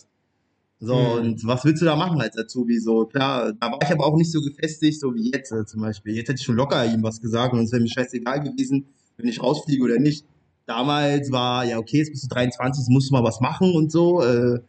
So, 0.79 0.95
Mhm. 0.95 1.11
und 1.19 1.45
was 1.47 1.63
willst 1.65 1.81
du 1.81 1.85
da 1.85 1.95
machen 1.97 2.21
als 2.21 2.37
Azubi? 2.37 2.79
So, 2.79 3.05
klar, 3.05 3.53
da 3.59 3.71
war 3.71 3.79
ich 3.83 3.91
aber 3.91 4.05
auch 4.05 4.15
nicht 4.17 4.31
so 4.31 4.41
gefestigt, 4.41 4.99
so 4.99 5.13
wie 5.15 5.31
jetzt 5.31 5.51
äh, 5.51 5.65
zum 5.65 5.81
Beispiel. 5.81 6.15
Jetzt 6.15 6.29
hätte 6.29 6.39
ich 6.39 6.45
schon 6.45 6.55
locker 6.55 6.85
ihm 6.85 7.03
was 7.03 7.19
gesagt 7.21 7.53
und 7.53 7.59
es 7.59 7.71
wäre 7.71 7.81
mir 7.81 7.89
scheißegal 7.89 8.41
gewesen, 8.41 8.85
wenn 9.17 9.27
ich 9.27 9.41
rausfliege 9.41 9.83
oder 9.83 9.99
nicht. 9.99 10.25
Damals 10.65 11.31
war, 11.31 11.63
ja, 11.65 11.77
okay, 11.77 11.97
jetzt 11.97 12.11
bist 12.11 12.23
du 12.23 12.27
23, 12.27 12.81
jetzt 12.81 12.89
musst 12.89 13.09
du 13.09 13.13
mal 13.13 13.23
was 13.23 13.39
machen 13.39 13.73
und 13.75 13.91
so. 13.91 14.23
Äh, 14.23 14.59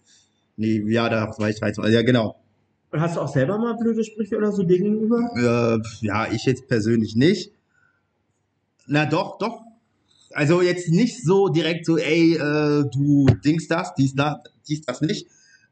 nee, 0.57 0.83
ja, 0.87 1.09
da 1.09 1.35
war 1.39 1.49
ich 1.49 1.59
23, 1.59 1.93
ja, 1.93 2.03
genau. 2.03 2.37
Und 2.93 3.01
hast 3.01 3.17
du 3.17 3.21
auch 3.21 3.29
selber 3.29 3.59
mal 3.59 3.77
blöde 3.77 4.05
Sprüche 4.05 4.37
oder 4.37 4.53
so 4.53 4.63
dir 4.63 4.79
gegenüber? 4.79 5.31
Äh, 5.37 6.07
ja, 6.07 6.31
ich 6.31 6.45
jetzt 6.45 6.69
persönlich 6.69 7.17
nicht. 7.17 7.53
Na 8.87 9.07
doch, 9.07 9.39
doch. 9.39 9.63
Also 10.33 10.61
jetzt 10.61 10.91
nicht 10.91 11.25
so 11.25 11.49
direkt 11.49 11.87
so, 11.87 11.97
ey, 11.97 12.35
äh, 12.35 12.85
du 12.93 13.27
dings 13.45 13.69
das, 13.69 13.95
dies, 13.95 14.15
das, 14.15 14.37
dies, 14.69 14.83
das 14.83 15.01
nicht. 15.01 15.27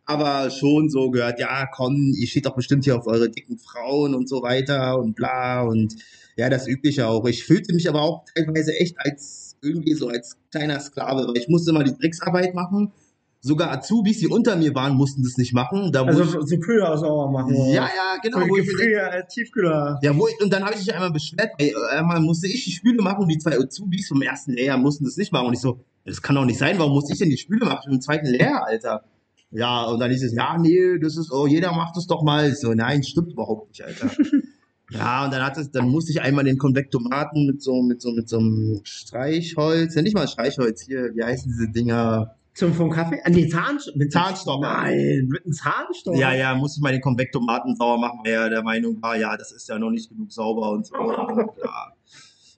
Aber 0.07 0.51
schon 0.51 0.91
so 0.91 1.11
gehört, 1.11 1.39
ja, 1.39 1.67
komm, 1.67 2.13
ihr 2.15 2.27
steht 2.27 2.47
doch 2.47 2.55
bestimmt 2.55 2.85
hier 2.85 2.97
auf 2.97 3.07
eure 3.07 3.31
dicken 3.31 3.59
Frauen 3.59 4.15
und 4.15 4.29
so 4.29 4.43
weiter 4.43 4.99
und 4.99 5.15
bla 5.15 5.63
und 5.63 5.97
ja, 6.37 6.51
das 6.51 6.67
Übliche 6.67 7.07
auch. 7.07 7.27
Ich 7.27 7.45
fühlte 7.45 7.75
mich 7.75 7.89
aber 7.89 8.03
auch 8.03 8.25
teilweise 8.35 8.75
echt 8.79 8.97
als 8.99 9.57
irgendwie 9.63 9.95
so 9.95 10.09
als 10.09 10.37
kleiner 10.51 10.81
Sklave, 10.81 11.27
weil 11.27 11.37
ich 11.37 11.49
musste 11.49 11.71
immer 11.71 11.85
die 11.85 11.95
Drecksarbeit 11.97 12.55
machen. 12.55 12.93
Sogar 13.41 13.73
Azubis, 13.73 14.21
die 14.21 14.27
unter 14.27 14.57
mir 14.57 14.75
waren, 14.75 14.95
mussten 14.95 15.23
das 15.23 15.37
nicht 15.37 15.53
machen. 15.53 15.93
Da, 15.93 16.05
Also 16.05 16.25
ich, 16.25 16.31
so 16.49 16.59
Kühler 16.59 16.97
sauber 16.97 17.31
machen. 17.31 17.55
ja, 17.55 17.85
ja, 17.85 18.17
genau. 18.23 18.41
Wo 18.49 18.57
ich 18.57 18.67
Gefrier, 18.67 19.03
äh, 19.13 19.23
Tiefkühler. 19.29 20.01
ja, 20.03 20.17
wo 20.17 20.27
ich, 20.27 20.41
und 20.43 20.51
dann 20.51 20.65
habe 20.65 20.73
ich 20.75 20.81
mich 20.81 20.95
einmal 20.95 21.11
beschwert, 21.13 21.51
ey, 21.59 21.75
einmal 21.91 22.21
musste 22.21 22.47
ich 22.47 22.65
die 22.65 22.71
Spüle 22.73 23.03
machen 23.03 23.23
und 23.23 23.29
die 23.29 23.37
zwei 23.37 23.59
Azubis 23.59 24.09
vom 24.09 24.23
ersten 24.23 24.53
Lehrjahr 24.53 24.79
mussten 24.79 25.05
das 25.05 25.19
nicht 25.19 25.31
machen. 25.31 25.49
Und 25.49 25.53
ich 25.55 25.61
so, 25.61 25.81
das 26.07 26.23
kann 26.23 26.37
doch 26.37 26.47
nicht 26.47 26.59
sein, 26.59 26.79
warum 26.79 26.93
muss 26.93 27.11
ich 27.11 27.19
denn 27.19 27.29
die 27.29 27.37
Spüle 27.37 27.67
machen 27.67 27.93
im 27.93 28.01
zweiten 28.01 28.27
Lehrjahr, 28.27 28.67
Alter? 28.67 29.05
Ja, 29.51 29.85
und 29.85 30.01
dann 30.01 30.11
hieß 30.11 30.25
es, 30.25 30.33
ja, 30.35 30.57
nee, 30.59 30.99
das 30.99 31.19
ist, 31.19 31.31
oh, 31.31 31.47
jeder 31.47 31.73
macht 31.73 31.99
es 31.99 32.07
doch 32.07 32.23
mal. 32.23 32.55
So, 32.55 32.73
nein, 32.73 33.03
stimmt 33.03 33.33
überhaupt 33.33 33.69
nicht, 33.69 33.83
Alter. 33.85 34.11
ja, 34.91 35.25
und 35.25 35.33
dann 35.33 35.43
hat 35.43 35.57
es, 35.57 35.71
dann 35.71 35.89
musste 35.89 36.13
ich 36.13 36.21
einmal 36.21 36.45
den 36.45 36.59
Konvektomaten 36.59 37.47
mit 37.47 37.63
so, 37.63 37.83
mit 37.83 38.03
so, 38.03 38.13
mit 38.13 38.29
so 38.29 38.39
einem 38.39 38.81
Streichholz, 38.85 39.95
ja, 39.95 40.03
nicht 40.03 40.15
mal 40.15 40.29
Streichholz, 40.29 40.83
hier, 40.83 41.15
wie 41.15 41.25
heißen 41.25 41.51
diese 41.51 41.71
Dinger? 41.71 42.37
Zum 42.55 42.73
vom 42.73 42.91
Kaffee? 42.91 43.21
An 43.25 43.33
die 43.33 43.49
Zahnstocher. 43.49 43.99
Mit 43.99 44.13
Zahnstocher. 44.13 44.61
Nein, 44.61 45.29
mit 45.29 45.45
einem 45.45 45.53
Zahnstocher. 45.53 46.19
Ja, 46.19 46.33
ja, 46.33 46.55
musste 46.55 46.79
ich 46.79 46.83
mal 46.83 46.93
den 46.93 47.01
Konvektomaten 47.01 47.75
sauber 47.75 47.99
machen, 47.99 48.21
weil 48.25 48.33
er 48.33 48.49
der 48.49 48.63
Meinung 48.63 49.03
war, 49.03 49.17
ja, 49.17 49.37
das 49.37 49.51
ist 49.51 49.69
ja 49.69 49.79
noch 49.79 49.91
nicht 49.91 50.09
genug 50.09 50.31
sauber 50.33 50.71
und 50.71 50.87
so. 50.87 50.95
Ja. 51.65 51.93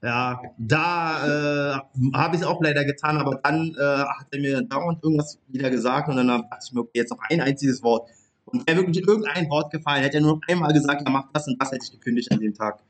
Ja, 0.02 0.40
da 0.58 1.74
äh, 1.74 1.80
habe 2.14 2.36
ich 2.36 2.42
es 2.42 2.46
auch 2.46 2.60
leider 2.62 2.84
getan, 2.84 3.16
aber 3.16 3.40
dann 3.42 3.74
äh, 3.78 3.82
hat 3.82 4.26
er 4.30 4.40
mir 4.40 4.62
dauernd 4.62 5.02
irgendwas 5.02 5.38
wieder 5.48 5.70
gesagt 5.70 6.08
und 6.08 6.16
dann 6.16 6.28
dachte 6.28 6.66
ich 6.66 6.72
mir, 6.72 6.80
okay, 6.80 6.90
jetzt 6.94 7.10
noch 7.10 7.18
ein 7.30 7.40
einziges 7.40 7.82
Wort. 7.82 8.08
Und 8.46 8.66
wäre 8.66 8.78
wirklich 8.78 9.06
irgendein 9.06 9.48
Wort 9.50 9.72
gefallen, 9.72 10.02
hätte 10.02 10.18
er 10.18 10.22
nur 10.22 10.36
noch 10.36 10.40
einmal 10.48 10.72
gesagt, 10.72 11.02
ja, 11.04 11.10
mach 11.10 11.30
das 11.32 11.48
und 11.48 11.60
das, 11.60 11.72
hätte 11.72 11.84
ich 11.84 11.92
gekündigt 11.92 12.30
an 12.32 12.40
dem 12.40 12.54
Tag. 12.54 12.80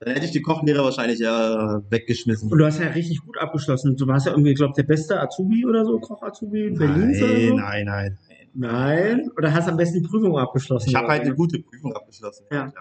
Dann 0.00 0.12
hätte 0.12 0.26
ich 0.26 0.32
die 0.32 0.42
Kochlehre 0.42 0.82
wahrscheinlich 0.82 1.20
äh, 1.20 1.24
weggeschmissen. 1.24 2.50
Und 2.50 2.58
du 2.58 2.66
hast 2.66 2.80
ja 2.80 2.88
richtig 2.88 3.20
gut 3.20 3.38
abgeschlossen. 3.38 3.96
Du 3.96 4.06
warst 4.06 4.26
ja 4.26 4.32
irgendwie, 4.32 4.52
glaube 4.54 4.74
der 4.76 4.82
beste 4.82 5.20
Azubi 5.20 5.64
oder 5.64 5.84
so, 5.84 5.98
Koch-Azubi 5.98 6.66
in 6.66 6.78
Berlin. 6.78 7.10
oder 7.10 7.14
so. 7.14 7.26
Nein, 7.26 7.54
nein, 7.56 7.84
nein. 7.86 8.18
Nein. 8.54 9.30
Oder 9.36 9.52
hast 9.52 9.68
am 9.68 9.76
besten 9.76 10.02
die 10.02 10.08
Prüfung 10.08 10.36
abgeschlossen? 10.36 10.88
Ich 10.88 10.94
habe 10.94 11.08
halt 11.08 11.22
eine 11.22 11.30
ne? 11.30 11.36
gute 11.36 11.58
Prüfung 11.58 11.94
abgeschlossen. 11.94 12.44
Ja. 12.52 12.72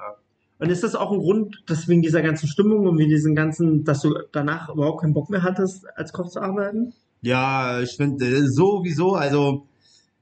Und 0.59 0.69
ist 0.69 0.83
das 0.83 0.95
auch 0.95 1.11
ein 1.11 1.19
Grund, 1.19 1.63
dass 1.65 1.87
wegen 1.87 2.01
dieser 2.01 2.21
ganzen 2.21 2.47
Stimmung 2.47 2.85
und 2.87 2.97
wegen 2.97 3.09
diesen 3.09 3.35
ganzen, 3.35 3.83
dass 3.83 4.01
du 4.01 4.13
danach 4.31 4.69
überhaupt 4.69 5.01
keinen 5.01 5.13
Bock 5.13 5.29
mehr 5.29 5.43
hattest, 5.43 5.85
als 5.97 6.13
Koch 6.13 6.29
zu 6.29 6.41
arbeiten? 6.41 6.93
Ja, 7.21 7.81
ich 7.81 7.97
finde 7.97 8.25
äh, 8.25 8.47
sowieso, 8.47 9.15
also 9.15 9.67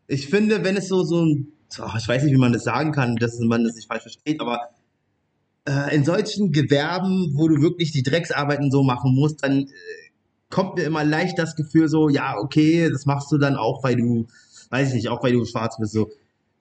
ich 0.08 0.28
finde, 0.28 0.64
wenn 0.64 0.78
es 0.78 0.88
so, 0.88 1.04
so 1.04 1.26
ein, 1.26 1.52
ach, 1.80 1.98
ich 1.98 2.08
weiß 2.08 2.24
nicht, 2.24 2.34
wie 2.34 2.38
man 2.38 2.54
das 2.54 2.64
sagen 2.64 2.92
kann, 2.92 3.16
dass 3.16 3.40
man 3.40 3.64
das 3.64 3.76
nicht 3.76 3.88
falsch 3.88 4.04
versteht, 4.04 4.42
aber 4.42 4.70
äh, 5.68 5.96
in 5.96 6.04
solchen 6.04 6.52
Gewerben, 6.52 7.32
wo 7.36 7.48
du 7.48 7.62
wirklich 7.62 7.92
die 7.92 8.04
Drecksarbeiten 8.04 8.72
so 8.72 8.84
machen 8.84 9.16
musst, 9.16 9.44
dann 9.44 9.64
äh, 9.64 9.72
kommt 10.50 10.76
mir 10.76 10.84
immer 10.84 11.04
leicht 11.04 11.38
das 11.40 11.56
Gefühl 11.56 11.88
so, 11.88 12.10
ja, 12.10 12.38
okay, 12.38 12.90
das 12.90 13.06
machst 13.06 13.32
du 13.32 13.38
dann 13.38 13.56
auch, 13.56 13.84
weil 13.84 13.96
du, 13.96 14.28
weiß 14.70 14.90
ich 14.90 14.96
nicht, 14.96 15.10
auch 15.10 15.24
weil 15.24 15.34
du 15.34 15.46
schwarz 15.46 15.78
bist, 15.78 15.94
so. 15.94 16.10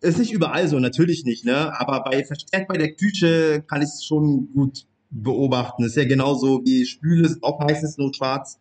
Ist 0.03 0.19
nicht 0.19 0.33
überall 0.33 0.67
so, 0.67 0.79
natürlich 0.79 1.25
nicht, 1.25 1.45
ne? 1.45 1.79
Aber 1.79 2.03
bei 2.03 2.25
verstärkt 2.25 2.69
bei 2.69 2.79
der 2.79 2.93
Küche 2.95 3.63
kann 3.67 3.83
ich 3.83 3.89
es 3.89 4.03
schon 4.03 4.51
gut 4.55 4.87
beobachten. 5.11 5.85
Ist 5.85 5.97
ja 5.97 6.05
genauso 6.05 6.63
wie 6.65 6.87
Spüle 6.87 7.27
ist 7.27 7.43
auch 7.43 7.61
meistens 7.61 7.99
nur 7.99 8.15
schwarz. 8.15 8.59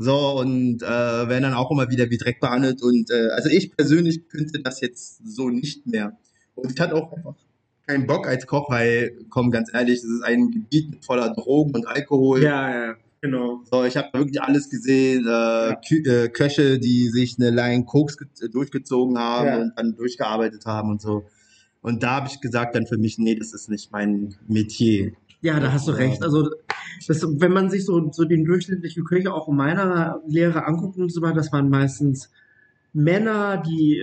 So, 0.00 0.38
und 0.38 0.82
äh, 0.82 0.86
werden 0.86 1.42
dann 1.42 1.54
auch 1.54 1.70
immer 1.72 1.90
wieder 1.90 2.08
wie 2.10 2.18
Dreck 2.18 2.40
behandelt. 2.40 2.82
Und 2.82 3.10
äh, 3.10 3.28
also 3.30 3.48
ich 3.48 3.76
persönlich 3.76 4.28
könnte 4.28 4.60
das 4.62 4.80
jetzt 4.80 5.20
so 5.26 5.48
nicht 5.50 5.86
mehr. 5.86 6.16
Und 6.54 6.72
ich 6.72 6.80
hatte 6.80 6.94
auch 6.94 7.12
einfach 7.12 7.34
keinen 7.86 8.06
Bock 8.06 8.26
als 8.28 8.46
Koch, 8.46 8.70
weil, 8.70 9.12
komm, 9.30 9.50
ganz 9.50 9.70
ehrlich, 9.72 10.00
das 10.02 10.10
ist 10.10 10.22
ein 10.22 10.50
Gebiet 10.50 11.04
voller 11.04 11.30
Drogen 11.34 11.74
und 11.74 11.88
Alkohol. 11.88 12.42
Ja, 12.42 12.70
ja, 12.88 12.94
genau. 13.20 13.62
So, 13.70 13.84
ich 13.84 13.96
habe 13.96 14.08
wirklich 14.12 14.40
alles 14.40 14.68
gesehen. 14.70 15.26
Äh, 15.26 15.74
Kü 15.88 16.02
äh, 16.08 16.28
Köche, 16.28 16.78
die 16.78 17.08
sich 17.08 17.36
eine 17.38 17.50
Line 17.50 17.84
Koks 17.84 18.16
ge- 18.18 18.28
durchgezogen 18.50 19.18
haben 19.18 19.46
Ja. 19.46 19.60
und 19.62 19.72
dann 19.76 19.96
durchgearbeitet 19.96 20.64
haben 20.66 20.90
und 20.90 21.00
so. 21.02 21.24
Und 21.80 22.02
da 22.02 22.16
habe 22.16 22.28
ich 22.28 22.40
gesagt 22.40 22.74
dann 22.76 22.86
für 22.86 22.98
mich, 22.98 23.18
nee, 23.18 23.34
das 23.34 23.52
ist 23.52 23.68
nicht 23.68 23.90
mein 23.90 24.34
Metier. 24.46 25.12
Ja, 25.40 25.58
da 25.60 25.72
hast 25.72 25.86
du 25.88 25.92
recht. 25.92 26.22
Also, 26.22 26.50
das, 27.06 27.22
wenn 27.40 27.52
man 27.52 27.70
sich 27.70 27.84
so, 27.84 28.10
so 28.12 28.24
den 28.24 28.44
durchschnittlichen 28.44 29.04
Köche 29.04 29.32
auch 29.32 29.48
in 29.48 29.56
meiner 29.56 30.20
Lehre 30.26 30.66
anguckt 30.66 30.98
und 30.98 31.12
so 31.12 31.22
weiter, 31.22 31.36
das 31.36 31.52
waren 31.52 31.68
meistens 31.68 32.30
Männer, 32.92 33.62
die, 33.66 34.02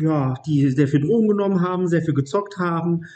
ja, 0.00 0.34
die 0.46 0.70
sehr 0.70 0.88
viel 0.88 1.00
Drogen 1.00 1.28
genommen 1.28 1.60
haben, 1.60 1.88
sehr 1.88 2.02
viel 2.02 2.14
gezockt 2.14 2.58
haben. 2.58 3.06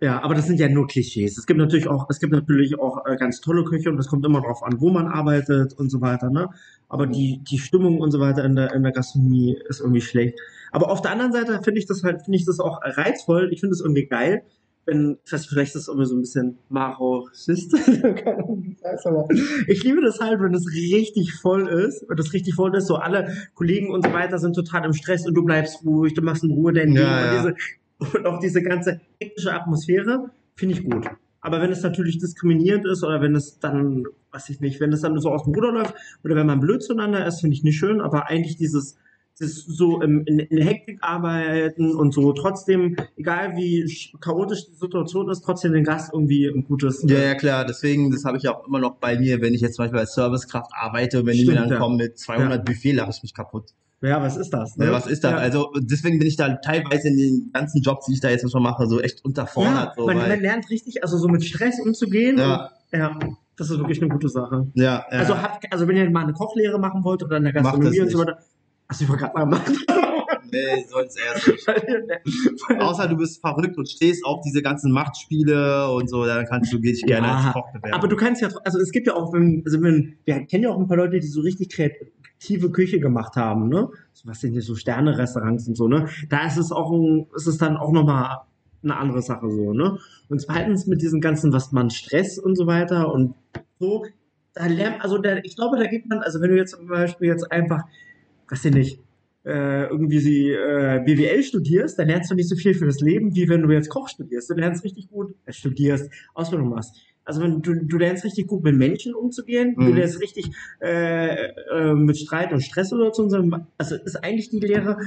Ja, 0.00 0.22
aber 0.22 0.34
das 0.34 0.46
sind 0.46 0.60
ja 0.60 0.68
nur 0.68 0.86
Klischees. 0.86 1.38
Es 1.38 1.46
gibt 1.46 1.58
natürlich 1.58 1.88
auch, 1.88 2.10
es 2.10 2.20
gibt 2.20 2.32
natürlich 2.32 2.78
auch 2.78 3.06
äh, 3.06 3.16
ganz 3.16 3.40
tolle 3.40 3.64
Köche 3.64 3.90
und 3.90 3.98
es 3.98 4.08
kommt 4.08 4.26
immer 4.26 4.40
darauf 4.40 4.62
an, 4.62 4.80
wo 4.80 4.90
man 4.90 5.06
arbeitet 5.06 5.72
und 5.74 5.88
so 5.88 6.00
weiter, 6.00 6.30
ne? 6.30 6.50
Aber 6.88 7.06
die, 7.06 7.40
die 7.48 7.58
Stimmung 7.58 8.00
und 8.00 8.10
so 8.10 8.20
weiter 8.20 8.44
in 8.44 8.54
der, 8.56 8.74
in 8.74 8.82
der 8.82 8.92
Gastronomie 8.92 9.56
ist 9.68 9.80
irgendwie 9.80 10.02
schlecht. 10.02 10.38
Aber 10.72 10.90
auf 10.90 11.00
der 11.00 11.12
anderen 11.12 11.32
Seite 11.32 11.60
finde 11.62 11.78
ich 11.78 11.86
das 11.86 12.02
halt, 12.02 12.22
finde 12.22 12.36
ich 12.36 12.44
das 12.44 12.60
auch 12.60 12.80
reizvoll. 12.82 13.50
Ich 13.52 13.60
finde 13.60 13.74
es 13.74 13.80
irgendwie 13.80 14.06
geil, 14.06 14.42
wenn, 14.86 15.18
ich 15.24 15.32
weiß, 15.32 15.46
vielleicht 15.46 15.74
ist 15.74 15.82
das 15.82 15.88
irgendwie 15.88 16.06
so 16.06 16.14
ein 16.16 16.20
bisschen 16.20 16.58
Marochist. 16.68 17.74
Aber 19.04 19.28
ich 19.66 19.82
liebe 19.82 20.02
das 20.02 20.20
halt, 20.20 20.40
wenn 20.40 20.54
es 20.54 20.66
richtig 20.72 21.32
voll 21.34 21.68
ist, 21.68 22.04
wenn 22.08 22.16
das 22.16 22.32
richtig 22.32 22.54
voll 22.54 22.74
ist, 22.76 22.86
so 22.86 22.96
alle 22.96 23.34
Kollegen 23.54 23.90
und 23.90 24.04
so 24.04 24.12
weiter 24.12 24.38
sind 24.38 24.54
total 24.54 24.84
im 24.84 24.92
Stress 24.92 25.26
und 25.26 25.34
du 25.34 25.44
bleibst 25.44 25.84
ruhig, 25.84 26.14
du 26.14 26.22
machst 26.22 26.44
in 26.44 26.50
Ruhe 26.50 26.72
dein 26.72 26.88
Ding 26.88 26.96
Ja, 26.96 27.34
ja. 27.34 27.42
und 27.42 27.54
diese, 27.98 28.16
und 28.18 28.26
auch 28.26 28.38
diese 28.40 28.62
ganze 28.62 29.00
hektische 29.20 29.52
Atmosphäre 29.52 30.30
finde 30.56 30.74
ich 30.74 30.84
gut. 30.84 31.06
Aber 31.40 31.60
wenn 31.60 31.72
es 31.72 31.82
natürlich 31.82 32.18
diskriminierend 32.18 32.86
ist 32.86 33.04
oder 33.04 33.20
wenn 33.20 33.34
es 33.34 33.58
dann, 33.58 34.04
weiß 34.32 34.48
ich 34.48 34.60
nicht, 34.60 34.80
wenn 34.80 34.92
es 34.92 35.02
dann 35.02 35.18
so 35.18 35.30
aus 35.30 35.44
dem 35.44 35.54
Ruder 35.54 35.72
läuft 35.72 35.94
oder 36.24 36.36
wenn 36.36 36.46
man 36.46 36.60
blöd 36.60 36.82
zueinander 36.82 37.26
ist, 37.26 37.40
finde 37.40 37.54
ich 37.54 37.62
nicht 37.62 37.76
schön, 37.78 38.00
aber 38.00 38.28
eigentlich 38.28 38.56
dieses, 38.56 38.96
so 39.36 40.00
im, 40.00 40.22
in, 40.26 40.38
in 40.38 40.56
der 40.56 40.64
Hektik 40.64 40.98
arbeiten 41.02 41.94
und 41.94 42.14
so 42.14 42.32
trotzdem, 42.32 42.96
egal 43.16 43.56
wie 43.56 43.82
sch- 43.84 44.18
chaotisch 44.20 44.66
die 44.66 44.74
Situation 44.76 45.28
ist, 45.28 45.42
trotzdem 45.42 45.72
den 45.72 45.84
Gast 45.84 46.10
irgendwie 46.12 46.46
ein 46.46 46.64
gutes. 46.64 47.04
Ja, 47.08 47.18
ja, 47.18 47.34
klar. 47.34 47.64
Deswegen, 47.64 48.10
das 48.10 48.24
habe 48.24 48.36
ich 48.36 48.48
auch 48.48 48.66
immer 48.66 48.78
noch 48.78 48.96
bei 48.96 49.18
mir, 49.18 49.40
wenn 49.40 49.52
ich 49.54 49.60
jetzt 49.60 49.74
zum 49.76 49.84
Beispiel 49.84 49.98
als 50.00 50.14
Servicekraft 50.14 50.70
arbeite 50.72 51.20
und 51.20 51.26
wenn 51.26 51.34
die 51.36 51.44
mir 51.44 51.52
Stimmt, 51.52 51.66
dann 51.66 51.72
ja. 51.72 51.78
kommen 51.78 51.96
mit 51.96 52.18
200 52.18 52.58
Ja. 52.58 52.62
Buffet, 52.62 52.92
lache 52.92 53.10
ich 53.10 53.22
mich 53.22 53.34
kaputt. 53.34 53.70
Ja, 54.02 54.20
was 54.22 54.36
ist 54.36 54.50
das? 54.50 54.76
Ja, 54.76 54.92
was 54.92 55.06
ist 55.06 55.24
das? 55.24 55.30
Ja. 55.32 55.36
Also 55.38 55.70
deswegen 55.80 56.18
bin 56.18 56.28
ich 56.28 56.36
da 56.36 56.56
teilweise 56.56 57.08
in 57.08 57.16
den 57.16 57.50
ganzen 57.54 57.80
Jobs, 57.80 58.06
die 58.06 58.12
ich 58.12 58.20
da 58.20 58.28
jetzt 58.28 58.48
schon 58.50 58.62
mache, 58.62 58.86
so 58.86 59.00
echt 59.00 59.20
ja, 59.20 59.24
unterfordert. 59.24 59.94
so, 59.96 60.06
man, 60.06 60.18
man 60.18 60.40
lernt 60.40 60.68
richtig, 60.70 61.02
also 61.02 61.16
so 61.16 61.26
mit 61.28 61.42
Stress 61.42 61.80
umzugehen. 61.80 62.38
Ja. 62.38 62.70
Und, 62.92 62.98
ja, 62.98 63.18
das 63.56 63.70
ist 63.70 63.78
wirklich 63.78 64.00
eine 64.02 64.10
gute 64.10 64.28
Sache. 64.28 64.66
ja, 64.74 65.04
ja. 65.10 65.18
Also, 65.18 65.40
habt, 65.40 65.64
also 65.72 65.88
wenn 65.88 65.96
ihr 65.96 66.10
mal 66.10 66.24
eine 66.24 66.32
Kochlehre 66.34 66.78
machen 66.78 67.02
wollt 67.02 67.22
oder 67.22 67.38
in 67.38 67.44
der 67.44 67.52
Gastronomie 67.54 67.96
das 67.96 68.04
und 68.06 68.10
so 68.12 68.18
weiter. 68.18 68.38
Ich 68.90 69.08
wollte 69.08 69.22
gerade 69.22 69.38
mal 69.38 69.46
machen. 69.46 69.76
nee, 70.52 70.84
soll's 70.88 71.16
erst 71.16 71.48
nicht. 71.48 72.80
Außer 72.80 73.08
du 73.08 73.16
bist 73.16 73.40
verrückt 73.40 73.76
und 73.76 73.88
stehst 73.88 74.24
auf 74.24 74.42
diese 74.42 74.62
ganzen 74.62 74.92
Machtspiele 74.92 75.90
und 75.90 76.08
so, 76.08 76.24
dann 76.24 76.46
kannst 76.46 76.72
du 76.72 76.78
dich 76.78 77.02
gerne 77.02 77.26
Ja, 77.26 77.36
als 77.36 77.52
Koch 77.52 77.72
bewerben. 77.72 77.94
Aber 77.94 78.08
du 78.08 78.16
kannst 78.16 78.42
ja, 78.42 78.48
also 78.64 78.78
es 78.78 78.90
gibt 78.92 79.06
ja 79.06 79.14
auch, 79.14 79.32
wenn, 79.32 79.62
also 79.64 79.80
wenn, 79.82 80.18
wir 80.24 80.44
kennen 80.46 80.64
ja 80.64 80.70
auch 80.70 80.78
ein 80.78 80.86
paar 80.86 80.98
Leute, 80.98 81.18
die 81.18 81.26
so 81.26 81.40
richtig 81.40 81.70
kreative 81.70 82.70
Küche 82.70 83.00
gemacht 83.00 83.36
haben, 83.36 83.68
ne? 83.68 83.88
So, 84.12 84.28
was 84.28 84.40
sind 84.40 84.52
hier 84.52 84.62
so 84.62 84.74
Sterne-Restaurants 84.74 85.66
und 85.66 85.76
so, 85.76 85.88
ne? 85.88 86.08
Da 86.28 86.46
ist 86.46 86.58
es 86.58 86.70
auch 86.70 86.92
ein, 86.92 87.26
ist 87.34 87.46
es 87.46 87.58
dann 87.58 87.76
auch 87.76 87.92
nochmal 87.92 88.40
eine 88.82 88.96
andere 88.96 89.22
Sache 89.22 89.50
so, 89.50 89.72
ne? 89.72 89.98
Und 90.28 90.40
zweitens 90.40 90.86
mit 90.86 91.00
diesem 91.00 91.20
ganzen, 91.20 91.52
was 91.52 91.72
man 91.72 91.90
Stress 91.90 92.38
und 92.38 92.56
so 92.56 92.66
weiter 92.66 93.12
und 93.12 93.34
so, 93.80 94.04
da 94.54 94.66
lernt, 94.66 95.02
also 95.02 95.18
da, 95.18 95.36
ich 95.38 95.56
glaube, 95.56 95.78
da 95.78 95.86
gibt 95.86 96.08
man, 96.08 96.20
also 96.20 96.40
wenn 96.40 96.50
du 96.50 96.56
jetzt 96.56 96.76
zum 96.76 96.86
Beispiel 96.86 97.28
jetzt 97.28 97.50
einfach, 97.50 97.82
was 98.48 98.64
ich 98.64 98.74
nicht, 98.74 98.98
äh, 99.44 99.84
irgendwie 99.88 100.20
sie, 100.20 100.50
äh, 100.50 101.02
BWL 101.04 101.42
studierst, 101.42 101.98
dann 101.98 102.08
lernst 102.08 102.30
du 102.30 102.34
nicht 102.34 102.48
so 102.48 102.56
viel 102.56 102.74
für 102.74 102.86
das 102.86 103.00
Leben, 103.00 103.34
wie 103.34 103.48
wenn 103.48 103.62
du 103.62 103.70
jetzt 103.70 103.90
Koch 103.90 104.08
studierst. 104.08 104.48
Du 104.50 104.54
lernst 104.54 104.84
richtig 104.84 105.08
gut, 105.10 105.34
äh, 105.46 105.52
studierst, 105.52 106.10
Ausbildung 106.34 106.70
machst. 106.70 106.94
Also 107.26 107.40
wenn 107.42 107.62
du, 107.62 107.74
du 107.74 107.96
lernst 107.98 108.24
richtig 108.24 108.46
gut 108.46 108.62
mit 108.62 108.76
Menschen 108.76 109.14
umzugehen, 109.14 109.74
du 109.76 109.82
Mhm. 109.82 109.94
lernst 109.96 110.20
richtig 110.20 110.50
äh, 110.82 111.46
äh, 111.72 111.94
mit 111.94 112.18
Streit 112.18 112.52
und 112.52 112.60
Stress 112.60 112.92
oder 112.92 113.12
so. 113.14 113.28
Also 113.78 113.96
ist 113.96 114.16
eigentlich 114.16 114.50
die 114.50 114.60
Lehre, 114.60 114.98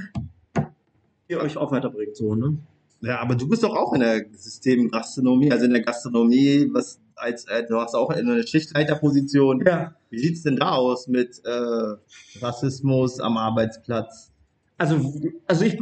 die 1.30 1.36
euch 1.38 1.58
auch 1.58 1.72
weiterbringt, 1.72 2.16
so, 2.16 2.34
ne? 2.36 2.58
Ja, 3.02 3.20
aber 3.20 3.36
du 3.36 3.48
bist 3.48 3.64
doch 3.64 3.76
auch 3.76 3.94
in 3.94 4.00
der 4.00 4.26
Systemgastronomie, 4.34 5.52
also 5.52 5.66
in 5.66 5.72
der 5.72 5.84
Gastronomie, 5.84 6.68
was 6.72 7.00
als 7.18 7.46
äh, 7.48 7.66
du 7.68 7.78
hast 7.80 7.96
auch 7.96 8.10
eine 8.10 8.46
Schichtleiterposition. 8.46 9.64
Ja. 9.66 9.96
Wie 10.10 10.20
sieht's 10.20 10.44
denn 10.44 10.56
da 10.56 10.72
aus 10.72 11.08
mit 11.08 11.42
äh, 11.44 12.40
Rassismus 12.42 13.20
am 13.20 13.38
Arbeitsplatz? 13.38 14.32
Also, 14.80 15.12
also 15.48 15.66
ich, 15.66 15.80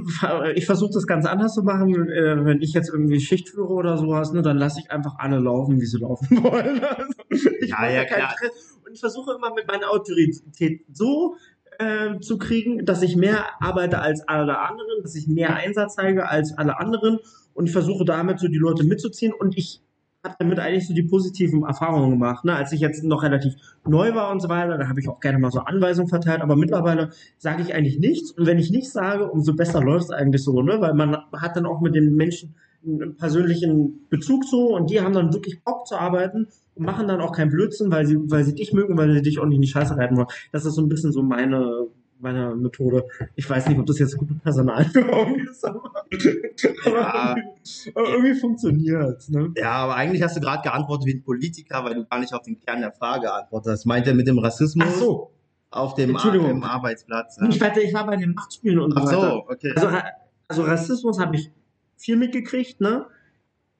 ich 0.55 0.65
versuche 0.65 0.93
das 0.93 1.05
ganz 1.05 1.25
anders 1.25 1.53
zu 1.53 1.63
machen. 1.63 1.93
Äh, 2.09 2.45
wenn 2.45 2.61
ich 2.61 2.73
jetzt 2.73 2.89
irgendwie 2.89 3.19
Schicht 3.19 3.49
führe 3.49 3.73
oder 3.73 3.97
sowas, 3.97 4.31
ne, 4.31 4.41
dann 4.41 4.57
lasse 4.57 4.79
ich 4.79 4.89
einfach 4.89 5.15
alle 5.19 5.39
laufen, 5.39 5.81
wie 5.81 5.85
sie 5.85 5.99
laufen 5.99 6.37
wollen. 6.43 6.81
Also, 6.81 7.49
ich 7.59 7.69
Ja, 7.69 7.89
ja, 7.89 8.05
klar. 8.05 8.31
Stress. 8.37 8.79
Und 8.85 8.93
ich 8.93 8.99
versuche 9.01 9.35
immer 9.35 9.53
mit 9.53 9.67
meiner 9.67 9.91
Autorität 9.91 10.85
so 10.93 11.35
äh, 11.77 12.19
zu 12.19 12.37
kriegen, 12.37 12.85
dass 12.85 13.01
ich 13.01 13.17
mehr 13.17 13.45
arbeite 13.59 13.99
als 13.99 14.25
alle 14.27 14.59
anderen, 14.59 15.01
dass 15.01 15.15
ich 15.15 15.27
mehr 15.27 15.55
Einsatz 15.55 15.95
zeige 15.95 16.29
als 16.29 16.57
alle 16.57 16.79
anderen. 16.79 17.19
Und 17.53 17.65
ich 17.65 17.73
versuche 17.73 18.05
damit 18.05 18.39
so 18.39 18.47
die 18.47 18.57
Leute 18.57 18.85
mitzuziehen. 18.85 19.33
Und 19.33 19.57
ich 19.57 19.81
habe 20.25 20.35
damit 20.39 20.59
eigentlich 20.59 20.87
so 20.87 20.93
die 20.93 21.03
positiven 21.03 21.63
Erfahrungen 21.63 22.11
gemacht. 22.11 22.43
Ne? 22.43 22.53
Als 22.53 22.71
ich 22.73 22.81
jetzt 22.81 23.03
noch 23.03 23.23
relativ 23.23 23.53
neu 23.87 24.13
war 24.13 24.31
und 24.31 24.41
so 24.41 24.49
weiter, 24.49 24.77
da 24.77 24.89
habe 24.89 24.99
ich 24.99 25.07
auch 25.07 25.21
gerne 25.21 25.39
mal 25.39 25.51
so 25.51 25.59
Anweisungen 25.59 26.09
verteilt. 26.09 26.41
Aber 26.41 26.55
mittlerweile 26.57 27.11
sage 27.37 27.61
ich 27.61 27.73
eigentlich 27.73 27.99
nichts. 27.99 28.31
Und 28.31 28.45
wenn 28.45 28.59
ich 28.59 28.71
nichts 28.71 28.91
sage, 28.91 29.29
umso 29.29 29.55
besser 29.55 29.81
läuft 29.81 30.05
es 30.05 30.11
eigentlich 30.11 30.43
so, 30.43 30.61
ne? 30.61 30.81
Weil 30.81 30.93
man 30.93 31.17
hat 31.33 31.55
dann 31.55 31.65
auch 31.65 31.79
mit 31.79 31.95
den 31.95 32.15
Menschen 32.15 32.55
einen 32.85 33.15
persönlichen 33.15 34.05
Bezug 34.09 34.43
so 34.45 34.75
und 34.75 34.89
die 34.89 35.01
haben 35.01 35.13
dann 35.13 35.33
wirklich 35.33 35.63
Bock 35.63 35.87
zu 35.87 35.95
arbeiten 35.95 36.47
und 36.75 36.85
machen 36.85 37.07
dann 37.07 37.21
auch 37.21 37.31
keinen 37.31 37.49
Blödsinn, 37.49 37.91
weil 37.91 38.05
sie, 38.05 38.17
weil 38.29 38.43
sie 38.43 38.53
dich 38.53 38.73
mögen, 38.73 38.97
weil 38.97 39.11
sie 39.13 39.21
dich 39.21 39.39
auch 39.39 39.45
nicht 39.45 39.55
in 39.55 39.61
die 39.61 39.67
Scheiße 39.67 39.97
reiten 39.97 40.17
wollen. 40.17 40.27
Das 40.51 40.65
ist 40.65 40.75
so 40.75 40.81
ein 40.81 40.89
bisschen 40.89 41.11
so 41.11 41.23
meine, 41.23 41.87
meine 42.19 42.55
Methode. 42.55 43.03
Ich 43.35 43.49
weiß 43.49 43.67
nicht, 43.67 43.77
ob 43.79 43.85
das 43.85 43.99
jetzt 43.99 44.17
gute 44.17 44.33
Personalführung 44.35 45.35
ist, 45.39 45.63
aber, 45.65 45.91
Ja. 46.85 47.35
aber 47.93 48.09
irgendwie 48.09 48.33
funktioniert 48.35 49.29
ne? 49.29 49.51
Ja, 49.57 49.71
aber 49.71 49.95
eigentlich 49.95 50.21
hast 50.23 50.35
du 50.37 50.41
gerade 50.41 50.61
geantwortet 50.63 51.07
wie 51.07 51.15
ein 51.15 51.23
Politiker, 51.23 51.83
weil 51.83 51.95
du 51.95 52.05
gar 52.05 52.19
nicht 52.19 52.33
auf 52.33 52.41
den 52.43 52.59
Kern 52.59 52.81
der 52.81 52.91
Frage 52.91 53.23
geantwortet 53.23 53.73
hast. 53.73 53.85
Meint 53.85 54.07
er 54.07 54.13
mit 54.13 54.27
dem 54.27 54.39
Rassismus 54.39 54.87
Ach 54.89 54.95
so. 54.95 55.31
auf 55.71 55.93
dem 55.95 56.09
Ar 56.15 56.23
Entschuldigung. 56.23 56.49
im 56.51 56.63
Arbeitsplatz? 56.63 57.37
Ich, 57.49 57.59
warte, 57.61 57.81
ich 57.81 57.93
war 57.93 58.05
bei 58.05 58.15
den 58.15 58.33
Machtspielen 58.33 58.79
und 58.79 58.91
so 58.91 58.97
Ach 58.97 59.05
weiter. 59.07 59.21
so, 59.21 59.45
okay. 59.49 59.73
Also, 59.75 59.89
also 60.47 60.61
Rassismus 60.63 61.19
habe 61.19 61.35
ich 61.35 61.51
viel 61.97 62.15
mitgekriegt, 62.17 62.81
ne? 62.81 63.05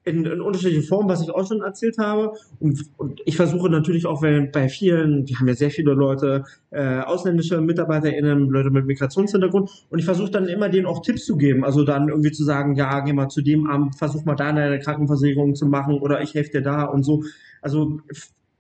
In, 0.06 0.24
in 0.24 0.42
unterschiedlichen 0.42 0.88
Formen, 0.88 1.10
was 1.10 1.22
ich 1.22 1.32
auch 1.32 1.48
schon 1.48 1.62
erzählt 1.62 1.98
habe. 1.98 2.34
Und, 2.60 2.80
und 2.98 3.22
ich 3.26 3.36
versuche 3.36 3.70
natürlich 3.70 4.06
auch, 4.06 4.22
wenn 4.22 4.52
bei 4.52 4.70
vielen, 4.70 5.28
wir 5.28 5.40
haben 5.40 5.48
ja 5.48 5.56
sehr 5.56 5.72
viele 5.72 5.94
Leute, 5.94 6.46
äh, 6.70 7.00
ausländische 7.00 7.60
MitarbeiterInnen, 7.60 8.50
Leute 8.50 8.70
mit 8.70 8.86
Migrationshintergrund, 8.86 9.70
und 9.90 10.00
ich 10.00 10.06
versuche 10.06 10.32
dann 10.32 10.48
immer 10.48 10.70
denen 10.70 10.86
auch 10.86 11.02
Tipps 11.02 11.26
zu 11.26 11.38
geben. 11.38 11.66
Also 11.66 11.84
dann 11.84 12.10
irgendwie 12.10 12.32
zu 12.32 12.44
sagen, 12.44 12.76
ja, 12.76 13.00
geh 13.00 13.14
mal 13.14 13.30
zu 13.30 13.42
dem 13.42 13.68
Amt, 13.68 13.98
versuch 13.98 14.24
mal 14.26 14.36
da 14.36 14.48
eine 14.48 14.80
Krankenversicherung 14.80 15.56
zu 15.56 15.66
machen 15.66 15.96
oder 15.96 16.22
ich 16.22 16.34
helfe 16.36 16.52
dir 16.52 16.62
da 16.62 16.84
und 16.86 17.04
so. 17.04 17.24
Also 17.62 18.00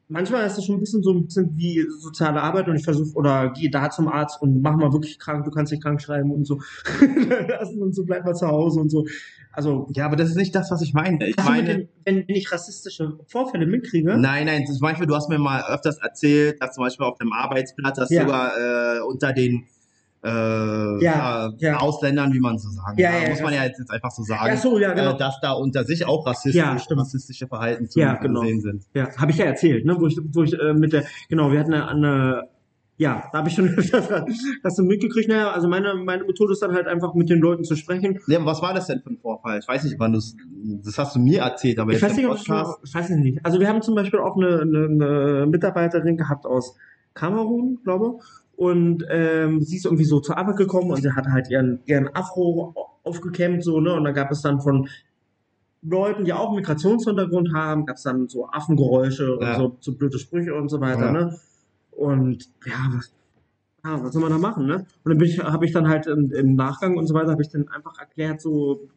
manchmal 0.07 0.45
ist 0.45 0.57
das 0.57 0.65
schon 0.65 0.75
ein 0.75 0.79
bisschen 0.79 1.03
so 1.03 1.11
ein 1.13 1.25
bisschen 1.25 1.57
wie 1.57 1.85
soziale 1.99 2.41
Arbeit 2.41 2.67
und 2.67 2.75
ich 2.75 2.83
versuche 2.83 3.15
oder 3.15 3.51
geh 3.55 3.69
da 3.69 3.89
zum 3.89 4.07
Arzt 4.07 4.41
und 4.41 4.61
mach 4.61 4.75
mal 4.75 4.93
wirklich 4.93 5.19
krank, 5.19 5.45
du 5.45 5.51
kannst 5.51 5.71
dich 5.71 5.81
krank 5.81 6.01
schreiben 6.01 6.31
und 6.31 6.45
so. 6.45 6.59
und 7.79 7.93
so 7.95 8.03
bleib 8.03 8.25
mal 8.25 8.35
zu 8.35 8.47
Hause 8.47 8.79
und 8.79 8.89
so. 8.89 9.05
Also 9.55 9.87
Ja, 9.93 10.05
aber 10.05 10.15
das 10.15 10.29
ist 10.29 10.35
nicht 10.35 10.53
das, 10.53 10.69
was 10.71 10.81
ich 10.81 10.93
meine. 10.93 11.25
Ich 11.27 11.37
mit 11.37 11.45
meine, 11.45 11.67
dem, 11.67 11.89
wenn, 12.03 12.27
wenn 12.27 12.35
ich 12.35 12.51
rassistische 12.51 13.17
Vorfälle 13.27 13.65
mitkriege? 13.65 14.17
nein, 14.17 14.45
nein, 14.47 14.65
zum 14.67 14.79
Beispiel, 14.79 15.07
du 15.07 15.15
hast 15.15 15.29
mir 15.29 15.39
mal 15.39 15.63
öfters 15.69 15.97
erzählt, 15.99 16.61
dass 16.61 16.75
zum 16.75 16.83
Beispiel 16.83 17.05
auf 17.05 17.17
dem 17.17 17.31
Arbeitsplatz, 17.33 17.97
dass 17.97 18.09
Ja. 18.09 18.21
sogar 18.23 18.51
äh, 18.57 18.99
unter 19.01 19.33
den 19.33 19.65
äh, 20.23 21.03
Ja, 21.03 21.51
ja. 21.57 21.77
Ausländern, 21.77 22.33
wie 22.33 22.39
man 22.39 22.57
so 22.57 22.69
sagen 22.69 22.97
Ja, 22.99 23.11
kann, 23.11 23.23
ja, 23.23 23.29
muss 23.29 23.41
man 23.41 23.53
ja 23.53 23.63
jetzt, 23.63 23.79
jetzt 23.79 23.91
einfach 23.91 24.11
so 24.11 24.23
sagen, 24.23 24.57
so, 24.57 24.79
ja, 24.79 24.93
genau. 24.93 25.13
äh, 25.13 25.17
dass 25.17 25.39
da 25.41 25.51
unter 25.51 25.83
sich 25.83 26.05
auch 26.05 26.25
rassistische 26.25 27.47
Verhalten 27.47 27.87
zu 27.89 27.99
genau. 27.99 28.41
sehen 28.41 28.61
sind. 28.61 28.83
Ja, 28.93 29.15
habe 29.17 29.31
ich 29.31 29.37
ja 29.37 29.45
erzählt, 29.45 29.85
ne? 29.85 29.95
Wo 29.99 30.07
ich, 30.07 30.17
wo 30.33 30.43
ich 30.43 30.53
äh, 30.59 30.73
mit 30.73 30.93
der, 30.93 31.05
genau, 31.29 31.51
wir 31.51 31.59
hatten 31.59 31.73
eine, 31.73 31.87
eine 31.89 32.43
ja, 32.97 33.23
da 33.31 33.39
habe 33.39 33.49
ich 33.49 33.55
schon 33.55 33.69
hast 34.63 34.77
du 34.79 34.83
mitgekriegt, 34.83 35.27
naja, 35.27 35.51
also 35.51 35.67
meine, 35.67 35.95
meine 35.95 36.23
Methode 36.23 36.53
ist 36.53 36.61
dann 36.61 36.73
halt 36.73 36.87
einfach 36.87 37.13
mit 37.13 37.29
den 37.29 37.39
Leuten 37.39 37.63
zu 37.63 37.75
sprechen. 37.75 38.19
Ja, 38.27 38.37
aber 38.39 38.47
was 38.47 38.61
war 38.61 38.73
das 38.73 38.87
denn 38.87 39.01
für 39.01 39.09
ein 39.09 39.17
Vorfall? 39.17 39.59
Ich 39.59 39.67
weiß 39.67 39.83
nicht, 39.83 39.99
wann 39.99 40.13
du 40.13 40.19
das 40.83 40.97
hast 40.97 41.15
du 41.15 41.19
mir 41.19 41.41
erzählt, 41.41 41.77
aber 41.79 41.91
Ich 41.91 41.99
jetzt 42.01 42.09
weiß 42.11 42.17
nicht, 42.17 42.27
ob 42.27 42.37
ich, 42.37 42.45
Podcast. 42.47 42.79
ich 42.83 42.95
weiß 42.95 43.09
es 43.09 43.17
nicht. 43.17 43.45
Also 43.45 43.59
wir 43.59 43.67
haben 43.67 43.81
zum 43.81 43.95
Beispiel 43.95 44.19
auch 44.19 44.37
eine, 44.37 44.61
eine, 44.61 44.85
eine 44.85 45.45
Mitarbeiterin 45.47 46.15
gehabt 46.17 46.45
aus 46.45 46.75
Kamerun, 47.13 47.79
glaube 47.83 48.19
und 48.57 49.03
ähm, 49.09 49.61
sie 49.61 49.75
ist 49.75 49.85
irgendwie 49.85 50.05
so 50.05 50.21
zur 50.21 50.37
Arbeit 50.37 50.55
gekommen 50.55 50.89
und 50.91 51.01
sie 51.01 51.11
hat 51.11 51.25
halt 51.27 51.49
ihren, 51.49 51.79
ihren 51.85 52.07
Afro 52.15 52.73
aufgekämmt, 53.03 53.61
so, 53.63 53.81
ne? 53.81 53.93
Und 53.93 54.05
da 54.05 54.11
gab 54.11 54.31
es 54.31 54.41
dann 54.41 54.61
von 54.61 54.87
Leuten, 55.81 56.23
die 56.23 56.31
auch 56.33 56.55
Migrationshintergrund 56.55 57.53
haben, 57.53 57.85
gab 57.85 57.97
es 57.97 58.03
dann 58.03 58.27
so 58.29 58.47
Affengeräusche 58.49 59.37
Ja. 59.41 59.57
und 59.57 59.57
so, 59.57 59.77
so 59.91 59.97
blöde 59.97 60.17
Sprüche 60.17 60.55
und 60.55 60.69
so 60.69 60.79
weiter, 60.79 61.07
Ja. 61.07 61.11
ne? 61.11 61.37
Und 61.95 62.49
ja, 62.65 62.91
was, 62.91 63.13
ja, 63.83 64.03
was 64.03 64.13
soll 64.13 64.21
man 64.21 64.31
da 64.31 64.37
machen, 64.37 64.65
ne? 64.65 64.85
Und 65.03 65.21
dann 65.21 65.53
habe 65.53 65.65
ich 65.65 65.71
dann 65.71 65.87
halt 65.87 66.07
im, 66.07 66.31
im 66.31 66.55
Nachgang 66.55 66.97
und 66.97 67.07
so 67.07 67.13
weiter, 67.13 67.31
habe 67.31 67.41
ich 67.41 67.49
dann 67.49 67.67
einfach 67.69 67.97
erklärt, 67.99 68.41
so, 68.41 68.89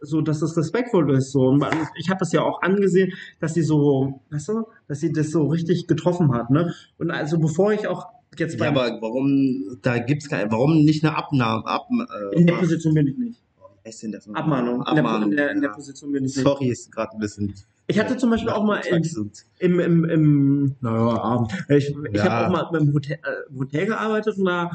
so, 0.00 0.20
dass 0.20 0.40
das 0.40 0.56
respektvoll 0.56 1.14
ist, 1.14 1.32
so. 1.32 1.48
Und 1.48 1.64
ich 1.96 2.10
habe 2.10 2.18
das 2.18 2.32
ja 2.32 2.42
auch 2.42 2.60
angesehen, 2.62 3.12
dass 3.40 3.54
sie 3.54 3.62
so, 3.62 4.20
weißt 4.30 4.48
du, 4.48 4.66
dass 4.88 5.00
sie 5.00 5.12
das 5.12 5.30
so 5.30 5.46
richtig 5.46 5.86
getroffen 5.86 6.32
hat, 6.34 6.50
ne? 6.50 6.74
Und 6.98 7.10
also 7.10 7.38
bevor 7.38 7.72
ich 7.72 7.86
auch 7.86 8.06
jetzt 8.38 8.58
Ja, 8.58 8.68
aber 8.68 8.98
warum, 9.00 9.78
da 9.82 9.98
gibt's 9.98 10.28
kein, 10.28 10.50
warum 10.50 10.84
nicht 10.84 11.04
eine 11.04 11.16
Abnahme, 11.16 11.64
ab, 11.66 11.86
äh, 11.90 12.36
in 12.38 12.46
der 12.46 12.54
Position 12.54 12.94
bin 12.94 13.06
ich 13.06 13.18
nicht. 13.18 13.40
wie 13.82 13.88
heißt 13.88 14.02
denn 14.02 14.12
das 14.12 14.26
noch? 14.26 14.34
Abmahnung. 14.34 14.76
In 14.76 14.94
der, 14.94 15.04
Abmahnung. 15.04 15.30
in 15.30 15.36
der, 15.36 15.50
in 15.52 15.60
der. 15.60 15.68
Position 15.68 16.12
bin 16.12 16.24
ich 16.24 16.36
nicht. 16.36 16.44
Sorry, 16.44 16.68
ist 16.68 16.90
gerade 16.90 17.12
ein 17.12 17.20
bisschen. 17.20 17.54
Ich 17.86 17.98
hatte 17.98 18.16
zum 18.16 18.30
Beispiel 18.30 18.50
auch 18.50 18.64
mal 18.64 18.76
Nachmittags 18.76 19.46
im, 19.58 19.80
im, 19.80 20.04
im 20.04 20.76
naja, 20.80 21.20
Abend. 21.20 21.52
Ich, 21.68 21.94
ich 22.12 22.16
Ja. 22.16 22.24
habe 22.24 22.46
auch 22.46 22.70
mal 22.72 22.78
im 22.80 22.94
Hotel, 22.94 23.18
äh, 23.22 23.50
im 23.50 23.58
Hotel 23.58 23.86
gearbeitet 23.86 24.38
und 24.38 24.44
da 24.44 24.70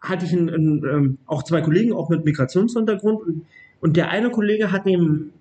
hatte 0.00 0.24
ich 0.24 0.32
einen, 0.32 0.50
einen, 0.50 0.84
ähm, 0.84 1.18
auch 1.26 1.42
zwei 1.44 1.60
Kollegen, 1.60 1.92
auch 1.92 2.08
mit 2.08 2.24
Migrationshintergrund. 2.24 3.20
Und, 3.20 3.46
und 3.80 3.96
der 3.96 4.10
eine 4.10 4.30
Kollege 4.30 4.72
hat 4.72 4.86
dem 4.86 5.32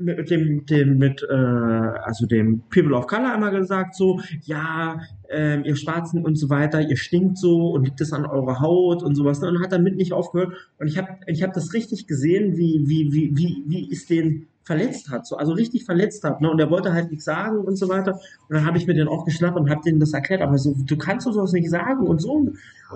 mit 0.00 0.30
dem, 0.30 0.64
dem 0.64 0.96
mit 0.98 1.22
äh, 1.28 1.34
also 1.34 2.26
dem 2.26 2.62
People 2.70 2.94
of 2.96 3.06
Color 3.06 3.34
einmal 3.34 3.50
gesagt 3.50 3.94
so 3.94 4.18
ja 4.44 5.00
ähm, 5.28 5.62
ihr 5.64 5.76
Schwarzen 5.76 6.24
und 6.24 6.36
so 6.36 6.48
weiter 6.48 6.80
ihr 6.80 6.96
stinkt 6.96 7.36
so 7.36 7.72
und 7.72 7.84
liegt 7.84 8.00
es 8.00 8.14
an 8.14 8.24
eurer 8.24 8.60
Haut 8.60 9.02
und 9.02 9.14
sowas 9.14 9.42
ne? 9.42 9.48
und 9.48 9.62
hat 9.62 9.72
damit 9.72 9.96
nicht 9.96 10.14
aufgehört 10.14 10.54
und 10.78 10.88
ich 10.88 10.96
habe 10.96 11.08
ich 11.26 11.42
habe 11.42 11.52
das 11.52 11.74
richtig 11.74 12.06
gesehen 12.06 12.56
wie 12.56 12.84
wie 12.86 13.12
wie 13.12 13.36
wie 13.36 13.62
wie 13.66 13.92
es 13.92 14.06
den 14.06 14.46
verletzt 14.70 15.10
hat 15.10 15.26
so 15.26 15.36
also 15.36 15.52
richtig 15.52 15.84
verletzt 15.84 16.22
hat 16.24 16.40
ne 16.40 16.48
und 16.50 16.58
er 16.60 16.70
wollte 16.70 16.92
halt 16.92 17.10
nichts 17.10 17.24
sagen 17.24 17.58
und 17.68 17.76
so 17.76 17.88
weiter. 17.88 18.12
Und 18.48 18.54
dann 18.56 18.64
habe 18.66 18.78
ich 18.78 18.86
mir 18.86 18.94
den 18.94 19.08
auch 19.08 19.24
geschnappt 19.24 19.56
und 19.58 19.68
habe 19.70 19.80
denen 19.84 20.00
das 20.00 20.12
erklärt 20.12 20.42
aber 20.42 20.56
so 20.58 20.74
du 20.92 20.96
kannst 20.96 21.26
doch 21.26 21.32
sowas 21.32 21.52
nicht 21.52 21.68
sagen 21.70 22.06
und 22.06 22.20
so. 22.20 22.32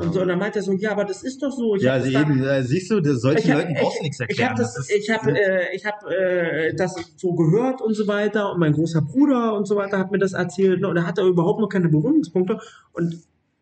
Und 0.01 0.13
so 0.13 0.21
und 0.23 0.29
dann 0.29 0.39
meinte 0.39 0.59
er 0.61 0.63
so 0.63 0.73
ja 0.73 0.91
aber 0.93 1.05
das 1.05 1.23
ist 1.23 1.43
doch 1.43 1.53
so. 1.53 1.77
Ich 1.77 1.83
Ja, 1.83 1.93
hab 1.93 2.01
also 2.03 2.13
das 2.13 2.23
da- 2.23 2.29
eben, 2.31 2.43
äh, 2.45 2.63
siehst 2.65 2.91
du, 2.91 3.01
das- 3.01 3.21
solchen 3.21 3.39
ich 3.47 3.51
hab- 3.53 3.59
Leuten 3.61 3.75
brauchst 3.81 3.99
du 3.99 4.03
nichts 4.03 4.19
ich 4.21 4.29
erklären. 4.29 4.51
habe 4.51 4.63
das, 4.63 4.91
ich 4.91 5.11
habe, 5.11 5.31
äh, 5.39 5.77
ich 5.77 5.85
habe 5.87 6.17
äh, 6.17 6.75
das 6.75 6.95
so 7.17 7.33
gehört 7.35 7.81
und 7.83 7.95
so 7.95 8.07
weiter. 8.09 8.53
Und 8.53 8.59
mein 8.61 8.73
großer 8.73 9.03
Bruder 9.03 9.55
und 9.57 9.67
so 9.69 9.77
weiter 9.77 9.99
hat 9.99 10.11
mir 10.11 10.19
das 10.19 10.33
erzählt 10.33 10.81
ne, 10.81 10.89
und 10.89 10.97
er 10.97 11.07
hatte 11.07 11.23
überhaupt 11.23 11.61
noch 11.61 11.69
keine 11.69 11.89
Berührungspunkte. 11.89 12.59
Und 12.93 13.19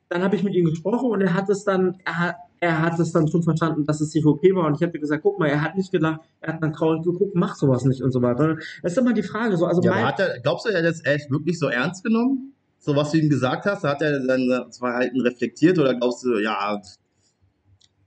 dann 0.09 0.22
habe 0.22 0.37
ich 0.37 0.42
mit 0.42 0.55
ihm 0.55 0.64
gesprochen 0.66 1.11
und 1.11 1.20
er 1.20 1.35
hat 1.35 1.48
es 1.51 1.64
dann, 1.64 1.96
er 2.05 2.18
hat, 2.18 2.37
er 2.62 2.81
hat 2.81 2.96
es 3.01 3.11
dann 3.11 3.27
schon 3.27 3.42
verstanden, 3.42 3.85
dass 3.87 4.01
es 4.01 4.14
nicht 4.14 4.25
okay 4.25 4.55
war 4.55 4.66
und 4.66 4.77
ich 4.77 4.83
habe 4.87 4.96
gesagt, 4.96 5.25
guck 5.25 5.37
mal, 5.37 5.48
er 5.48 5.62
hat 5.62 5.77
nicht 5.77 5.90
gelacht, 5.90 6.20
er 6.40 6.53
hat 6.53 6.62
dann 6.62 6.72
traurig 6.72 7.03
geguckt, 7.03 7.35
mach 7.35 7.57
sowas 7.57 7.85
nicht 7.85 8.01
und 8.03 8.12
so 8.12 8.22
weiter. 8.22 8.57
Das 8.83 8.92
ist 8.92 8.98
immer 8.98 9.12
die 9.12 9.25
Frage, 9.25 9.57
so 9.57 9.66
also 9.66 9.83
ja, 9.83 9.90
mein, 9.90 10.14
er, 10.16 10.38
glaubst 10.38 10.64
du, 10.64 10.70
er 10.70 10.79
hat 10.79 10.85
das 10.85 11.05
echt 11.05 11.29
wirklich 11.29 11.59
so 11.59 11.66
ernst 11.66 12.05
genommen? 12.05 12.55
So 12.79 12.94
was 12.94 13.11
du 13.11 13.18
ihm 13.18 13.29
gesagt 13.29 13.64
hast, 13.66 13.83
hat 13.83 14.01
er 14.01 14.25
dann 14.25 14.46
das 14.46 14.79
Verhalten 14.79 15.20
reflektiert 15.22 15.77
oder 15.81 15.92
glaubst 15.96 16.25
du, 16.25 16.38
ja, 16.38 16.81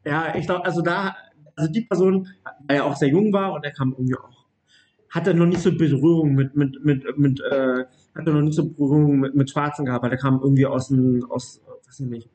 Ja, 0.05 0.33
ich 0.37 0.45
glaube, 0.45 0.63
also 0.63 0.81
da, 0.81 1.17
also 1.57 1.69
die 1.69 1.81
Person, 1.81 2.29
weil 2.65 2.77
er 2.77 2.85
auch 2.85 2.95
sehr 2.95 3.09
jung 3.09 3.33
war 3.33 3.51
und 3.51 3.65
er 3.65 3.71
kam 3.71 3.91
irgendwie 3.91 4.15
auch, 4.15 4.45
hatte 5.09 5.33
noch 5.33 5.47
nicht 5.47 5.59
so 5.59 5.75
Berührung 5.75 6.33
mit, 6.33 6.55
mit, 6.55 6.81
mit, 6.81 7.17
mit, 7.17 7.41
äh, 7.41 7.83
hatte 8.15 8.31
noch 8.31 8.41
nicht 8.41 8.55
so 8.55 8.69
Berührung 8.69 9.19
mit, 9.19 9.35
mit 9.35 9.49
Schwarzen 9.49 9.83
gehabt, 9.83 10.05
weil 10.05 10.11
er 10.11 10.17
kam 10.17 10.39
irgendwie 10.41 10.65
aus 10.65 10.87
dem, 10.87 11.25
aus, 11.29 11.59
weiß 11.87 11.99
ich 11.99 12.07
nicht, 12.07 12.29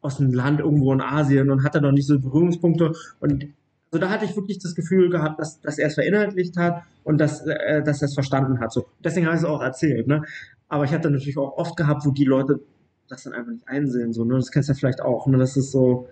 aus 0.00 0.18
dem 0.18 0.32
Land 0.32 0.60
irgendwo 0.60 0.92
in 0.92 1.00
Asien 1.00 1.50
und 1.50 1.64
hatte 1.64 1.80
noch 1.80 1.92
nicht 1.92 2.06
so 2.06 2.18
Berührungspunkte 2.18 2.94
und 3.20 3.46
also 3.92 4.00
da 4.00 4.10
hatte 4.10 4.24
ich 4.24 4.36
wirklich 4.36 4.58
das 4.60 4.74
Gefühl 4.74 5.10
gehabt, 5.10 5.40
dass, 5.40 5.60
dass 5.60 5.78
er 5.78 5.88
es 5.88 5.94
verinnerlicht 5.94 6.56
hat 6.56 6.84
und 7.02 7.18
dass, 7.18 7.44
äh, 7.46 7.82
dass 7.82 8.02
er 8.02 8.06
es 8.06 8.14
verstanden 8.14 8.60
hat. 8.60 8.72
So. 8.72 8.86
Deswegen 9.02 9.26
habe 9.26 9.34
ich 9.34 9.42
es 9.42 9.48
auch 9.48 9.60
erzählt. 9.60 10.06
Ne? 10.06 10.22
Aber 10.68 10.84
ich 10.84 10.92
hatte 10.92 11.10
natürlich 11.10 11.36
auch 11.36 11.56
oft 11.56 11.76
gehabt, 11.76 12.06
wo 12.06 12.12
die 12.12 12.24
Leute 12.24 12.60
das 13.08 13.24
dann 13.24 13.32
einfach 13.32 13.50
nicht 13.50 13.66
einsehen. 13.66 14.12
So, 14.12 14.24
ne? 14.24 14.36
Das 14.36 14.52
kennst 14.52 14.68
du 14.68 14.74
ja 14.74 14.78
vielleicht 14.78 15.02
auch. 15.02 15.26
Ne? 15.26 15.38
Das 15.38 15.56
ist 15.56 15.72
so, 15.72 16.06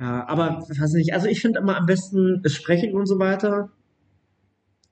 ja, 0.00 0.26
aber 0.26 0.66
weiß 0.68 0.94
nicht, 0.94 1.14
also 1.14 1.28
ich 1.28 1.40
finde 1.40 1.60
immer 1.60 1.76
am 1.76 1.86
besten 1.86 2.40
das 2.42 2.52
Sprechen 2.52 2.94
und 2.94 3.06
so 3.06 3.20
weiter. 3.20 3.70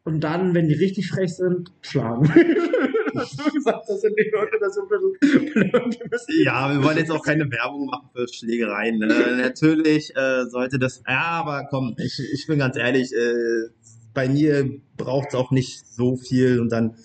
Und 0.04 0.20
dann, 0.20 0.54
wenn 0.54 0.68
die 0.68 0.74
richtig 0.74 1.08
frech 1.08 1.34
sind, 1.34 1.72
schlagen. 1.80 2.28
Hast 3.16 3.40
du 3.40 3.50
gesagt, 3.50 3.88
das 3.88 4.00
sind 4.00 4.14
die 4.18 4.30
Leute, 4.30 4.58
das 4.60 4.74
sind 4.74 4.86
die 4.90 6.08
müssen. 6.10 6.44
ja, 6.44 6.74
wir 6.74 6.82
wollen 6.82 6.98
jetzt 6.98 7.10
auch 7.10 7.22
keine 7.22 7.50
Werbung 7.50 7.86
machen 7.86 8.10
für 8.12 8.26
Schlägereien. 8.28 8.98
Ne? 8.98 9.06
Natürlich 9.40 10.14
äh, 10.16 10.44
sollte 10.46 10.78
das, 10.78 11.02
ja, 11.08 11.22
aber 11.22 11.66
komm, 11.70 11.94
ich, 11.98 12.20
ich 12.32 12.46
bin 12.46 12.58
ganz 12.58 12.76
ehrlich, 12.76 13.12
äh, 13.14 13.70
bei 14.12 14.28
mir 14.28 14.68
braucht 14.96 15.28
es 15.28 15.34
auch 15.34 15.50
nicht 15.52 15.86
so 15.86 16.16
viel 16.16 16.60
und 16.60 16.70
dann 16.70 16.96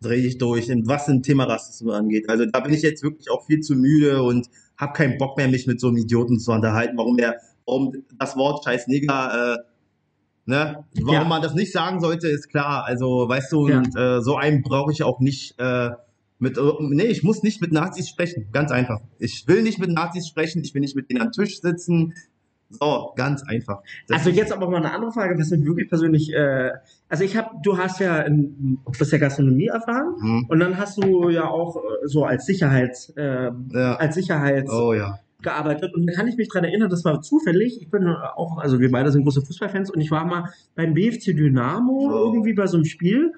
drehe 0.00 0.24
ich 0.24 0.38
durch, 0.38 0.70
und 0.70 0.86
was 0.86 1.08
ein 1.08 1.22
Thema 1.22 1.44
Rassismus 1.44 1.94
angeht. 1.94 2.28
Also 2.28 2.46
da 2.46 2.60
bin 2.60 2.72
ich 2.72 2.82
jetzt 2.82 3.02
wirklich 3.02 3.30
auch 3.30 3.44
viel 3.46 3.60
zu 3.60 3.74
müde 3.74 4.22
und 4.22 4.48
habe 4.76 4.92
keinen 4.92 5.18
Bock 5.18 5.36
mehr, 5.36 5.48
mich 5.48 5.66
mit 5.66 5.80
so 5.80 5.88
einem 5.88 5.96
Idioten 5.96 6.38
zu 6.38 6.52
unterhalten, 6.52 6.96
warum 6.96 7.16
der, 7.16 7.36
warum 7.64 7.92
das 8.18 8.36
Wort 8.36 8.64
scheiß 8.64 8.86
Neger, 8.88 9.56
äh, 9.56 9.75
ne, 10.46 10.84
warum 11.02 11.12
Ja. 11.14 11.24
man 11.24 11.42
das 11.42 11.54
nicht 11.54 11.72
sagen 11.72 12.00
sollte, 12.00 12.28
ist 12.28 12.48
klar. 12.48 12.84
Also, 12.86 13.28
weißt 13.28 13.52
du, 13.52 13.68
Ja. 13.68 13.78
und 13.78 13.94
äh, 13.96 14.20
so 14.22 14.36
einen 14.36 14.62
brauche 14.62 14.92
ich 14.92 15.02
auch 15.02 15.20
nicht 15.20 15.54
äh, 15.58 15.90
mit, 16.38 16.58
äh, 16.58 16.60
nee, 16.80 17.04
ich 17.04 17.22
muss 17.22 17.42
nicht 17.42 17.60
mit 17.60 17.72
Nazis 17.72 18.08
sprechen, 18.08 18.48
ganz 18.52 18.70
einfach. 18.70 19.00
Ich 19.18 19.44
will 19.48 19.62
nicht 19.62 19.78
mit 19.78 19.90
Nazis 19.90 20.26
sprechen, 20.28 20.62
ich 20.64 20.74
will 20.74 20.80
nicht 20.80 20.96
mit 20.96 21.10
denen 21.10 21.22
am 21.22 21.32
Tisch 21.32 21.60
sitzen. 21.60 22.14
So, 22.68 23.12
ganz 23.14 23.44
einfach. 23.44 23.80
Das 24.08 24.18
Also 24.18 24.30
jetzt 24.30 24.52
aber 24.52 24.68
mal 24.68 24.78
eine 24.78 24.92
andere 24.92 25.12
Frage, 25.12 25.38
was 25.38 25.50
mich 25.50 25.64
wirklich 25.64 25.88
persönlich, 25.88 26.32
äh, 26.34 26.72
also 27.08 27.22
ich 27.22 27.36
habe, 27.36 27.50
du 27.62 27.78
hast 27.78 28.00
ja, 28.00 28.20
in, 28.22 28.78
du 28.84 28.92
hast 29.00 29.12
ja 29.12 29.18
Gastronomie 29.18 29.68
erfahren 29.68 30.16
Hm, 30.20 30.46
und 30.48 30.58
dann 30.58 30.76
hast 30.76 31.02
du 31.02 31.28
ja 31.30 31.48
auch 31.48 31.76
äh, 31.76 31.80
so 32.08 32.24
als 32.24 32.44
Sicherheits, 32.44 33.10
äh, 33.10 33.50
ja. 33.70 33.94
als 33.96 34.16
Sicherheits 34.16 34.70
Oh 34.72 34.92
ja. 34.92 35.20
Gearbeitet. 35.42 35.94
Und 35.94 36.06
da 36.06 36.12
kann 36.12 36.28
ich 36.28 36.36
mich 36.36 36.48
dran 36.48 36.64
erinnern, 36.64 36.90
das 36.90 37.04
war 37.04 37.20
zufällig, 37.22 37.80
ich 37.80 37.90
bin 37.90 38.08
auch, 38.08 38.58
also 38.58 38.80
wir 38.80 38.90
beide 38.90 39.12
sind 39.12 39.24
große 39.24 39.42
Fußballfans 39.42 39.90
und 39.90 40.00
ich 40.00 40.10
war 40.10 40.24
mal 40.24 40.50
beim 40.74 40.94
BFC 40.94 41.36
Dynamo 41.36 41.96
Oh. 41.96 42.32
irgendwie 42.32 42.54
bei 42.54 42.66
so 42.66 42.76
einem 42.76 42.84
Spiel, 42.84 43.32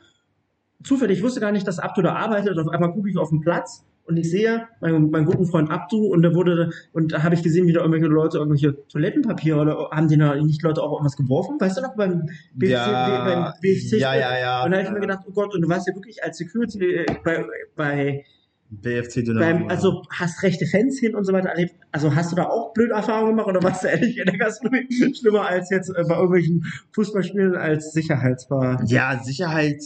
zufällig, 0.82 1.18
ich 1.18 1.24
wusste 1.24 1.40
gar 1.40 1.52
nicht, 1.52 1.66
dass 1.66 1.78
Abdu 1.78 2.02
da 2.02 2.14
arbeitet, 2.14 2.58
auf 2.58 2.68
einmal 2.68 2.92
gucke 2.92 3.11
ich 3.11 3.16
auf 3.16 3.30
den 3.30 3.40
Platz 3.40 3.84
und 4.04 4.16
ich 4.16 4.30
sehe 4.30 4.68
meinen, 4.80 5.11
meinen 5.11 5.26
guten 5.26 5.44
Freund 5.44 5.70
Abdu 5.70 6.06
und 6.06 6.22
da 6.22 6.34
wurde, 6.34 6.70
und 6.92 7.12
da 7.12 7.22
habe 7.22 7.34
ich 7.34 7.42
gesehen, 7.42 7.66
wie 7.66 7.72
da 7.72 7.80
irgendwelche 7.80 8.06
Leute 8.06 8.38
irgendwelche 8.38 8.87
Toilettenpapier 8.88 9.58
oder 9.58 9.90
haben 9.90 10.08
die 10.08 10.16
da 10.16 10.34
nicht 10.37 10.62
Leute 10.62 10.82
auch 10.82 10.92
irgendwas 10.92 11.16
geworfen, 11.16 11.61
weißt 11.61 11.78
du 11.78 11.82
noch, 11.82 11.94
beim 11.94 12.26
BFC, 12.54 12.72
ja, 12.72 13.24
beim 13.24 13.52
BFC 13.61 13.98
ja, 13.98 14.14
ja, 14.14 14.38
ja. 14.38 14.64
und 14.64 14.70
da 14.70 14.78
habe 14.78 14.87
ich 14.87 14.94
mir 14.94 15.00
gedacht, 15.00 15.24
oh 15.28 15.32
Gott, 15.32 15.54
und 15.54 15.62
du 15.62 15.68
warst 15.68 15.88
ja 15.88 15.94
wirklich 15.94 16.22
als 16.22 16.38
Security 16.38 16.94
äh, 16.94 17.06
bei, 17.24 17.44
bei 17.76 18.24
BFC 18.70 19.24
Dynamo. 19.24 19.40
Beim, 19.40 19.68
also 19.70 20.02
hast 20.11 20.42
rechte 20.42 20.66
Fans 20.66 20.98
hin 20.98 21.14
und 21.14 21.24
so 21.24 21.33
weiter 21.33 21.48
erlebt. 21.48 21.74
Also 21.90 22.14
hast 22.14 22.33
du 22.33 22.37
da 22.37 22.44
auch 22.48 22.72
blöde 22.74 22.92
Erfahrungen 22.92 23.31
gemacht 23.31 23.46
oder 23.48 23.62
warst 23.62 23.83
du 23.85 23.88
ehrlich 23.88 24.18
in 24.18 24.24
der 24.26 24.37
Gastronomie 24.37 25.14
schlimmer 25.14 25.46
als 25.46 25.70
jetzt 25.70 25.88
äh, 25.90 26.02
bei 26.07 26.14
irgendwelchen 26.16 26.64
Fußballspielen 26.92 27.57
als 27.57 27.92
Sicherheitsver... 27.92 28.81
Ja, 28.87 29.20
Sicherheit 29.22 29.83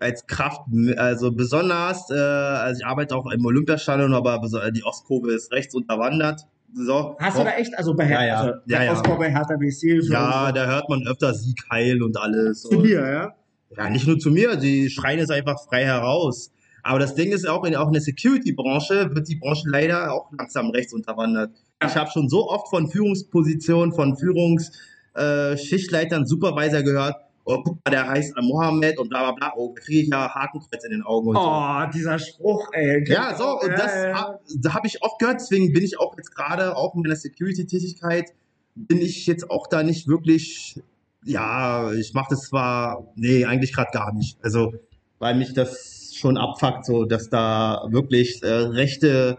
als 0.00 0.26
Kraft, 0.26 0.62
also 0.96 1.30
besonders, 1.32 2.10
äh, 2.10 2.14
also 2.14 2.80
ich 2.80 2.86
arbeite 2.86 3.14
auch 3.14 3.30
im 3.30 3.44
Olympiastadion, 3.46 4.12
aber 4.12 4.40
die 4.72 4.82
Ostkurve 4.84 5.32
ist 5.32 5.52
rechts 5.52 5.74
unterwandert. 5.74 6.42
So. 6.74 7.16
Hast 7.20 7.38
du 7.38 7.44
da 7.44 7.52
echt, 7.52 7.78
also 7.78 7.94
bei 7.94 8.04
Ja, 8.04 8.08
Hertha, 8.18 8.26
ja. 8.26 8.36
also 8.40 8.48
Ja, 8.66 8.78
der 8.78 8.84
ja. 8.84 8.92
Ausbau 8.92 9.16
bei 9.16 9.30
Hertha 9.30 9.56
BSC 9.56 10.00
Ja, 10.10 10.52
da 10.52 10.66
hört 10.66 10.88
man 10.88 11.06
öfter 11.06 11.32
Sieg 11.32 11.62
heil 11.70 12.02
und 12.02 12.16
alles. 12.18 12.62
zu 12.62 12.78
Und- 12.78 12.84
dir, 12.84 13.00
ja? 13.08 13.34
Ja, 13.76 13.90
nicht 13.90 14.06
nur 14.06 14.18
zu 14.18 14.30
mir, 14.30 14.56
die 14.56 14.90
schreien 14.90 15.18
es 15.18 15.28
einfach 15.30 15.58
frei 15.68 15.84
heraus. 15.84 16.52
Aber 16.86 16.98
das 17.00 17.16
Ding 17.16 17.32
ist 17.32 17.48
auch 17.48 17.64
in, 17.64 17.74
auch 17.74 17.88
in 17.88 17.94
der 17.94 18.02
Security-Branche 18.02 19.10
wird 19.12 19.28
die 19.28 19.34
Branche 19.34 19.68
leider 19.68 20.12
auch 20.12 20.30
langsam 20.38 20.70
rechts 20.70 20.92
unterwandert. 20.92 21.50
Ich 21.84 21.96
habe 21.96 22.08
schon 22.08 22.28
so 22.28 22.48
oft 22.48 22.68
von 22.68 22.88
Führungspositionen, 22.88 23.92
von 23.92 24.16
Führungsschichtleitern, 24.16 26.22
äh, 26.22 26.26
Supervisor 26.26 26.84
gehört, 26.84 27.16
oh, 27.44 27.60
guck 27.64 27.84
mal, 27.84 27.90
der 27.90 28.08
heißt 28.08 28.36
Mohammed 28.40 29.00
und 29.00 29.08
bla 29.08 29.24
bla 29.24 29.32
bla, 29.32 29.52
oh, 29.56 29.74
da 29.74 29.82
kriege 29.82 30.02
ich 30.02 30.08
ja 30.08 30.32
Hakenkreuz 30.32 30.84
in 30.84 30.92
den 30.92 31.02
Augen 31.02 31.26
und 31.26 31.34
so. 31.34 31.42
Oh, 31.42 31.86
dieser 31.92 32.20
Spruch, 32.20 32.68
ey. 32.72 33.02
Ja, 33.08 33.34
so, 33.36 33.58
und 33.58 33.72
das 33.72 33.92
hab, 34.14 34.40
da 34.56 34.74
habe 34.74 34.86
ich 34.86 35.02
oft 35.02 35.18
gehört, 35.18 35.40
deswegen 35.40 35.72
bin 35.72 35.82
ich 35.82 35.98
auch 35.98 36.16
jetzt 36.16 36.36
gerade, 36.36 36.76
auch 36.76 36.94
in 36.94 37.02
meiner 37.02 37.16
Security-Tätigkeit, 37.16 38.32
bin 38.76 38.98
ich 38.98 39.26
jetzt 39.26 39.50
auch 39.50 39.66
da 39.66 39.82
nicht 39.82 40.06
wirklich, 40.06 40.80
ja, 41.24 41.90
ich 41.94 42.14
mache 42.14 42.28
das 42.30 42.42
zwar, 42.42 43.08
nee, 43.16 43.44
eigentlich 43.44 43.74
gerade 43.74 43.90
gar 43.92 44.14
nicht. 44.14 44.38
Also, 44.44 44.72
weil 45.18 45.34
mich 45.34 45.52
das 45.52 45.95
schon 46.18 46.36
abfuckt, 46.36 46.86
so, 46.86 47.04
dass 47.04 47.30
da 47.30 47.86
wirklich 47.90 48.42
äh, 48.42 48.48
rechte 48.48 49.38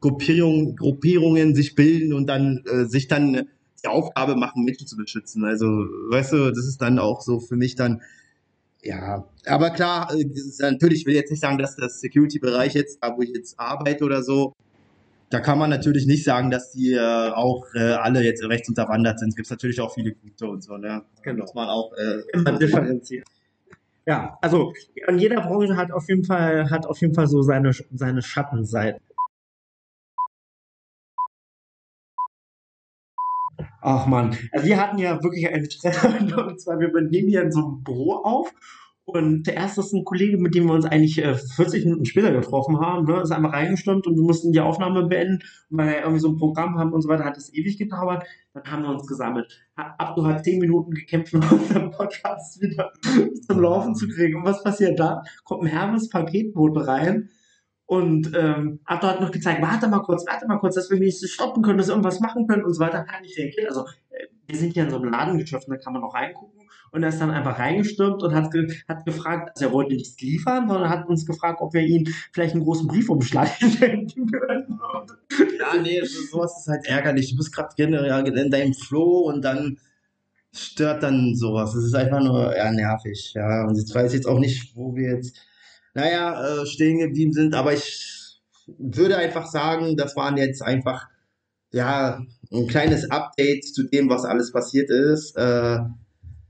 Gruppierungen, 0.00 0.76
Gruppierungen 0.76 1.54
sich 1.54 1.74
bilden 1.74 2.12
und 2.12 2.26
dann 2.26 2.64
äh, 2.66 2.84
sich 2.84 3.08
dann 3.08 3.48
die 3.82 3.88
Aufgabe 3.88 4.36
machen, 4.36 4.64
Menschen 4.64 4.86
zu 4.86 4.96
beschützen. 4.96 5.44
Also, 5.44 5.66
weißt 5.66 6.32
du, 6.32 6.50
das 6.50 6.66
ist 6.66 6.80
dann 6.80 6.98
auch 6.98 7.20
so 7.20 7.40
für 7.40 7.56
mich 7.56 7.74
dann, 7.74 8.02
ja, 8.82 9.24
aber 9.46 9.70
klar, 9.70 10.12
äh, 10.14 10.24
natürlich, 10.60 11.00
ich 11.00 11.06
will 11.06 11.14
jetzt 11.14 11.30
nicht 11.30 11.40
sagen, 11.40 11.58
dass 11.58 11.76
das 11.76 12.00
Security-Bereich 12.00 12.74
jetzt, 12.74 12.98
da 13.00 13.16
wo 13.16 13.22
ich 13.22 13.30
jetzt 13.30 13.58
arbeite 13.58 14.04
oder 14.04 14.22
so, 14.22 14.54
da 15.30 15.40
kann 15.40 15.58
man 15.58 15.70
natürlich 15.70 16.06
nicht 16.06 16.24
sagen, 16.24 16.50
dass 16.50 16.72
die 16.72 16.92
äh, 16.92 17.30
auch 17.30 17.64
äh, 17.74 17.78
alle 17.78 18.22
jetzt 18.22 18.44
rechts 18.44 18.68
unterwandert 18.68 19.18
sind. 19.18 19.30
Es 19.30 19.36
gibt 19.36 19.50
natürlich 19.50 19.80
auch 19.80 19.94
viele 19.94 20.12
gute 20.12 20.46
und 20.46 20.62
so, 20.62 20.76
ne? 20.76 21.02
Genau. 21.22 21.44
Muss 21.44 21.54
man 21.54 21.68
auch, 21.68 21.92
äh, 21.94 22.22
immer 22.34 22.58
differenzieren. 22.58 23.24
Ja, 24.06 24.36
also 24.40 24.72
an 25.06 25.18
jeder 25.18 25.40
Branche 25.42 25.76
hat 25.76 25.92
auf 25.92 26.08
jeden 26.08 26.24
Fall 26.24 26.70
hat 26.70 26.86
auf 26.86 27.00
jeden 27.00 27.14
Fall 27.14 27.28
so 27.28 27.42
seine 27.42 27.72
seine 27.92 28.22
Schattenseiten. 28.22 29.00
Ach 33.80 34.06
man, 34.06 34.36
also 34.52 34.66
wir 34.66 34.80
hatten 34.80 34.98
ja 34.98 35.22
wirklich 35.22 35.48
einen 35.48 35.70
Stress 35.70 36.04
und 36.36 36.60
zwar 36.60 36.78
wir 36.78 36.88
nehmen 37.00 37.28
hier 37.28 37.42
in 37.42 37.52
so 37.52 37.60
einem 37.64 37.82
Büro 37.82 38.14
auf 38.14 38.52
und 39.04 39.48
der 39.48 39.54
erste 39.54 39.80
ist 39.80 39.92
ein 39.92 40.04
Kollege, 40.04 40.38
mit 40.38 40.54
dem 40.54 40.66
wir 40.66 40.74
uns 40.74 40.84
eigentlich 40.84 41.18
äh, 41.18 41.34
40 41.34 41.84
Minuten 41.86 42.04
später 42.04 42.30
getroffen 42.30 42.78
haben, 42.78 43.04
ne, 43.04 43.20
ist 43.20 43.32
einmal 43.32 43.50
reingestürmt 43.50 44.06
und 44.06 44.14
wir 44.14 44.22
mussten 44.22 44.52
die 44.52 44.60
Aufnahme 44.60 45.06
beenden, 45.06 45.42
und 45.70 45.78
weil 45.78 45.88
wir 45.88 46.00
irgendwie 46.00 46.20
so 46.20 46.28
ein 46.28 46.36
Programm 46.36 46.78
haben 46.78 46.92
und 46.92 47.02
so 47.02 47.08
weiter, 47.08 47.24
hat 47.24 47.36
es 47.36 47.52
ewig 47.52 47.78
gedauert. 47.78 48.24
Dann 48.54 48.64
haben 48.64 48.82
wir 48.84 48.90
uns 48.90 49.06
gesammelt. 49.06 49.60
Abdu 49.74 50.24
hat 50.24 50.44
10 50.44 50.60
Minuten 50.60 50.92
gekämpft, 50.92 51.34
um 51.34 51.42
unseren 51.42 51.90
Podcast 51.90 52.60
wieder 52.60 52.92
zum 53.46 53.60
Laufen 53.60 53.94
zu 53.96 54.06
kriegen. 54.06 54.36
Und 54.36 54.44
was 54.44 54.62
passiert 54.62 55.00
da? 55.00 55.22
Kommt 55.44 55.64
ein 55.64 55.68
Hermes 55.68 56.08
Paketboot 56.08 56.86
rein 56.86 57.30
und 57.86 58.32
ähm, 58.34 58.80
Abdu 58.84 59.06
hat 59.06 59.20
noch 59.20 59.32
gezeigt, 59.32 59.60
warte 59.60 59.88
mal 59.88 60.00
kurz, 60.00 60.24
warte 60.26 60.46
mal 60.46 60.58
kurz, 60.58 60.76
dass 60.76 60.90
wir 60.90 60.98
nicht 60.98 61.28
stoppen 61.28 61.62
können, 61.62 61.76
dass 61.76 61.88
wir 61.88 61.92
irgendwas 61.92 62.20
machen 62.20 62.46
können 62.46 62.64
und 62.64 62.72
so 62.72 62.80
weiter. 62.80 63.04
Hat 63.06 63.20
nicht 63.20 63.36
reagiert. 63.36 63.68
Also 63.68 63.84
wir 64.46 64.56
sind 64.56 64.74
ja 64.76 64.84
in 64.84 64.90
so 64.90 64.96
einem 64.96 65.10
Ladengeschäft, 65.10 65.68
da 65.68 65.76
kann 65.76 65.92
man 65.92 66.02
auch 66.02 66.14
reingucken. 66.14 66.62
Und 66.90 67.02
er 67.02 67.08
ist 67.08 67.20
dann 67.20 67.30
einfach 67.30 67.58
reingestürmt 67.58 68.22
und 68.22 68.34
hat, 68.34 68.50
ge 68.50 68.70
hat 68.86 69.06
gefragt, 69.06 69.52
also 69.54 69.66
er 69.66 69.72
wollte 69.72 69.94
nichts 69.94 70.20
liefern, 70.20 70.68
sondern 70.68 70.90
hat 70.90 71.08
uns 71.08 71.24
gefragt, 71.24 71.60
ob 71.62 71.72
wir 71.72 71.80
ihm 71.80 72.06
vielleicht 72.32 72.54
einen 72.54 72.64
großen 72.64 72.86
Briefumschlag 72.86 73.48
schenken 73.48 74.26
können. 74.30 74.78
ja, 75.58 75.80
nee, 75.80 76.02
sowas 76.04 76.60
ist 76.60 76.68
halt 76.68 76.86
ärgerlich. 76.86 77.30
Du 77.30 77.36
bist 77.38 77.54
gerade 77.54 77.82
in 77.82 78.50
deinem 78.50 78.74
Flow 78.74 79.20
und 79.20 79.42
dann 79.42 79.78
stört 80.52 81.02
dann 81.02 81.34
sowas. 81.34 81.72
Das 81.72 81.84
ist 81.84 81.94
einfach 81.94 82.20
nur 82.20 82.54
ja, 82.54 82.70
nervig, 82.70 83.32
ja. 83.34 83.64
Und 83.64 83.76
jetzt 83.76 83.94
weiß 83.94 84.12
ich 84.12 84.18
jetzt 84.18 84.26
auch 84.26 84.38
nicht, 84.38 84.76
wo 84.76 84.94
wir 84.94 85.16
jetzt, 85.16 85.36
naja, 85.94 86.62
äh, 86.62 86.66
stehen 86.66 86.98
geblieben 86.98 87.32
sind, 87.32 87.54
aber 87.54 87.72
ich 87.72 88.40
würde 88.78 89.16
einfach 89.16 89.46
sagen, 89.46 89.96
das 89.96 90.14
waren 90.14 90.36
jetzt 90.36 90.62
einfach, 90.62 91.08
ja, 91.72 92.20
ein 92.52 92.66
kleines 92.66 93.10
Update 93.10 93.64
zu 93.64 93.84
dem, 93.84 94.08
was 94.08 94.24
alles 94.24 94.52
passiert 94.52 94.90
ist. 94.90 95.36
Äh, 95.36 95.78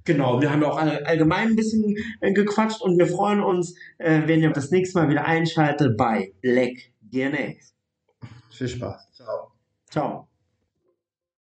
Genau, 0.05 0.41
wir 0.41 0.51
haben 0.51 0.61
ja 0.63 0.69
auch 0.69 0.79
all- 0.79 1.05
allgemein 1.05 1.51
ein 1.51 1.55
bisschen 1.57 1.95
äh, 2.21 2.33
gequatscht 2.33 2.83
und 2.83 2.99
wir 2.99 3.07
freuen 3.07 3.41
uns, 3.41 3.77
äh, 3.99 4.23
wenn 4.27 4.41
ihr 4.43 4.51
das 4.51 4.73
nächste 4.73 4.99
Mal 4.99 5.09
wieder 5.09 5.25
einschaltet 5.27 5.97
bei 5.97 6.33
Black 6.41 6.73
DNA. 7.13 7.55
viel 8.51 8.67
Spaß. 8.69 9.13
Ciao. 9.15 9.53
Ciao. 9.89 10.32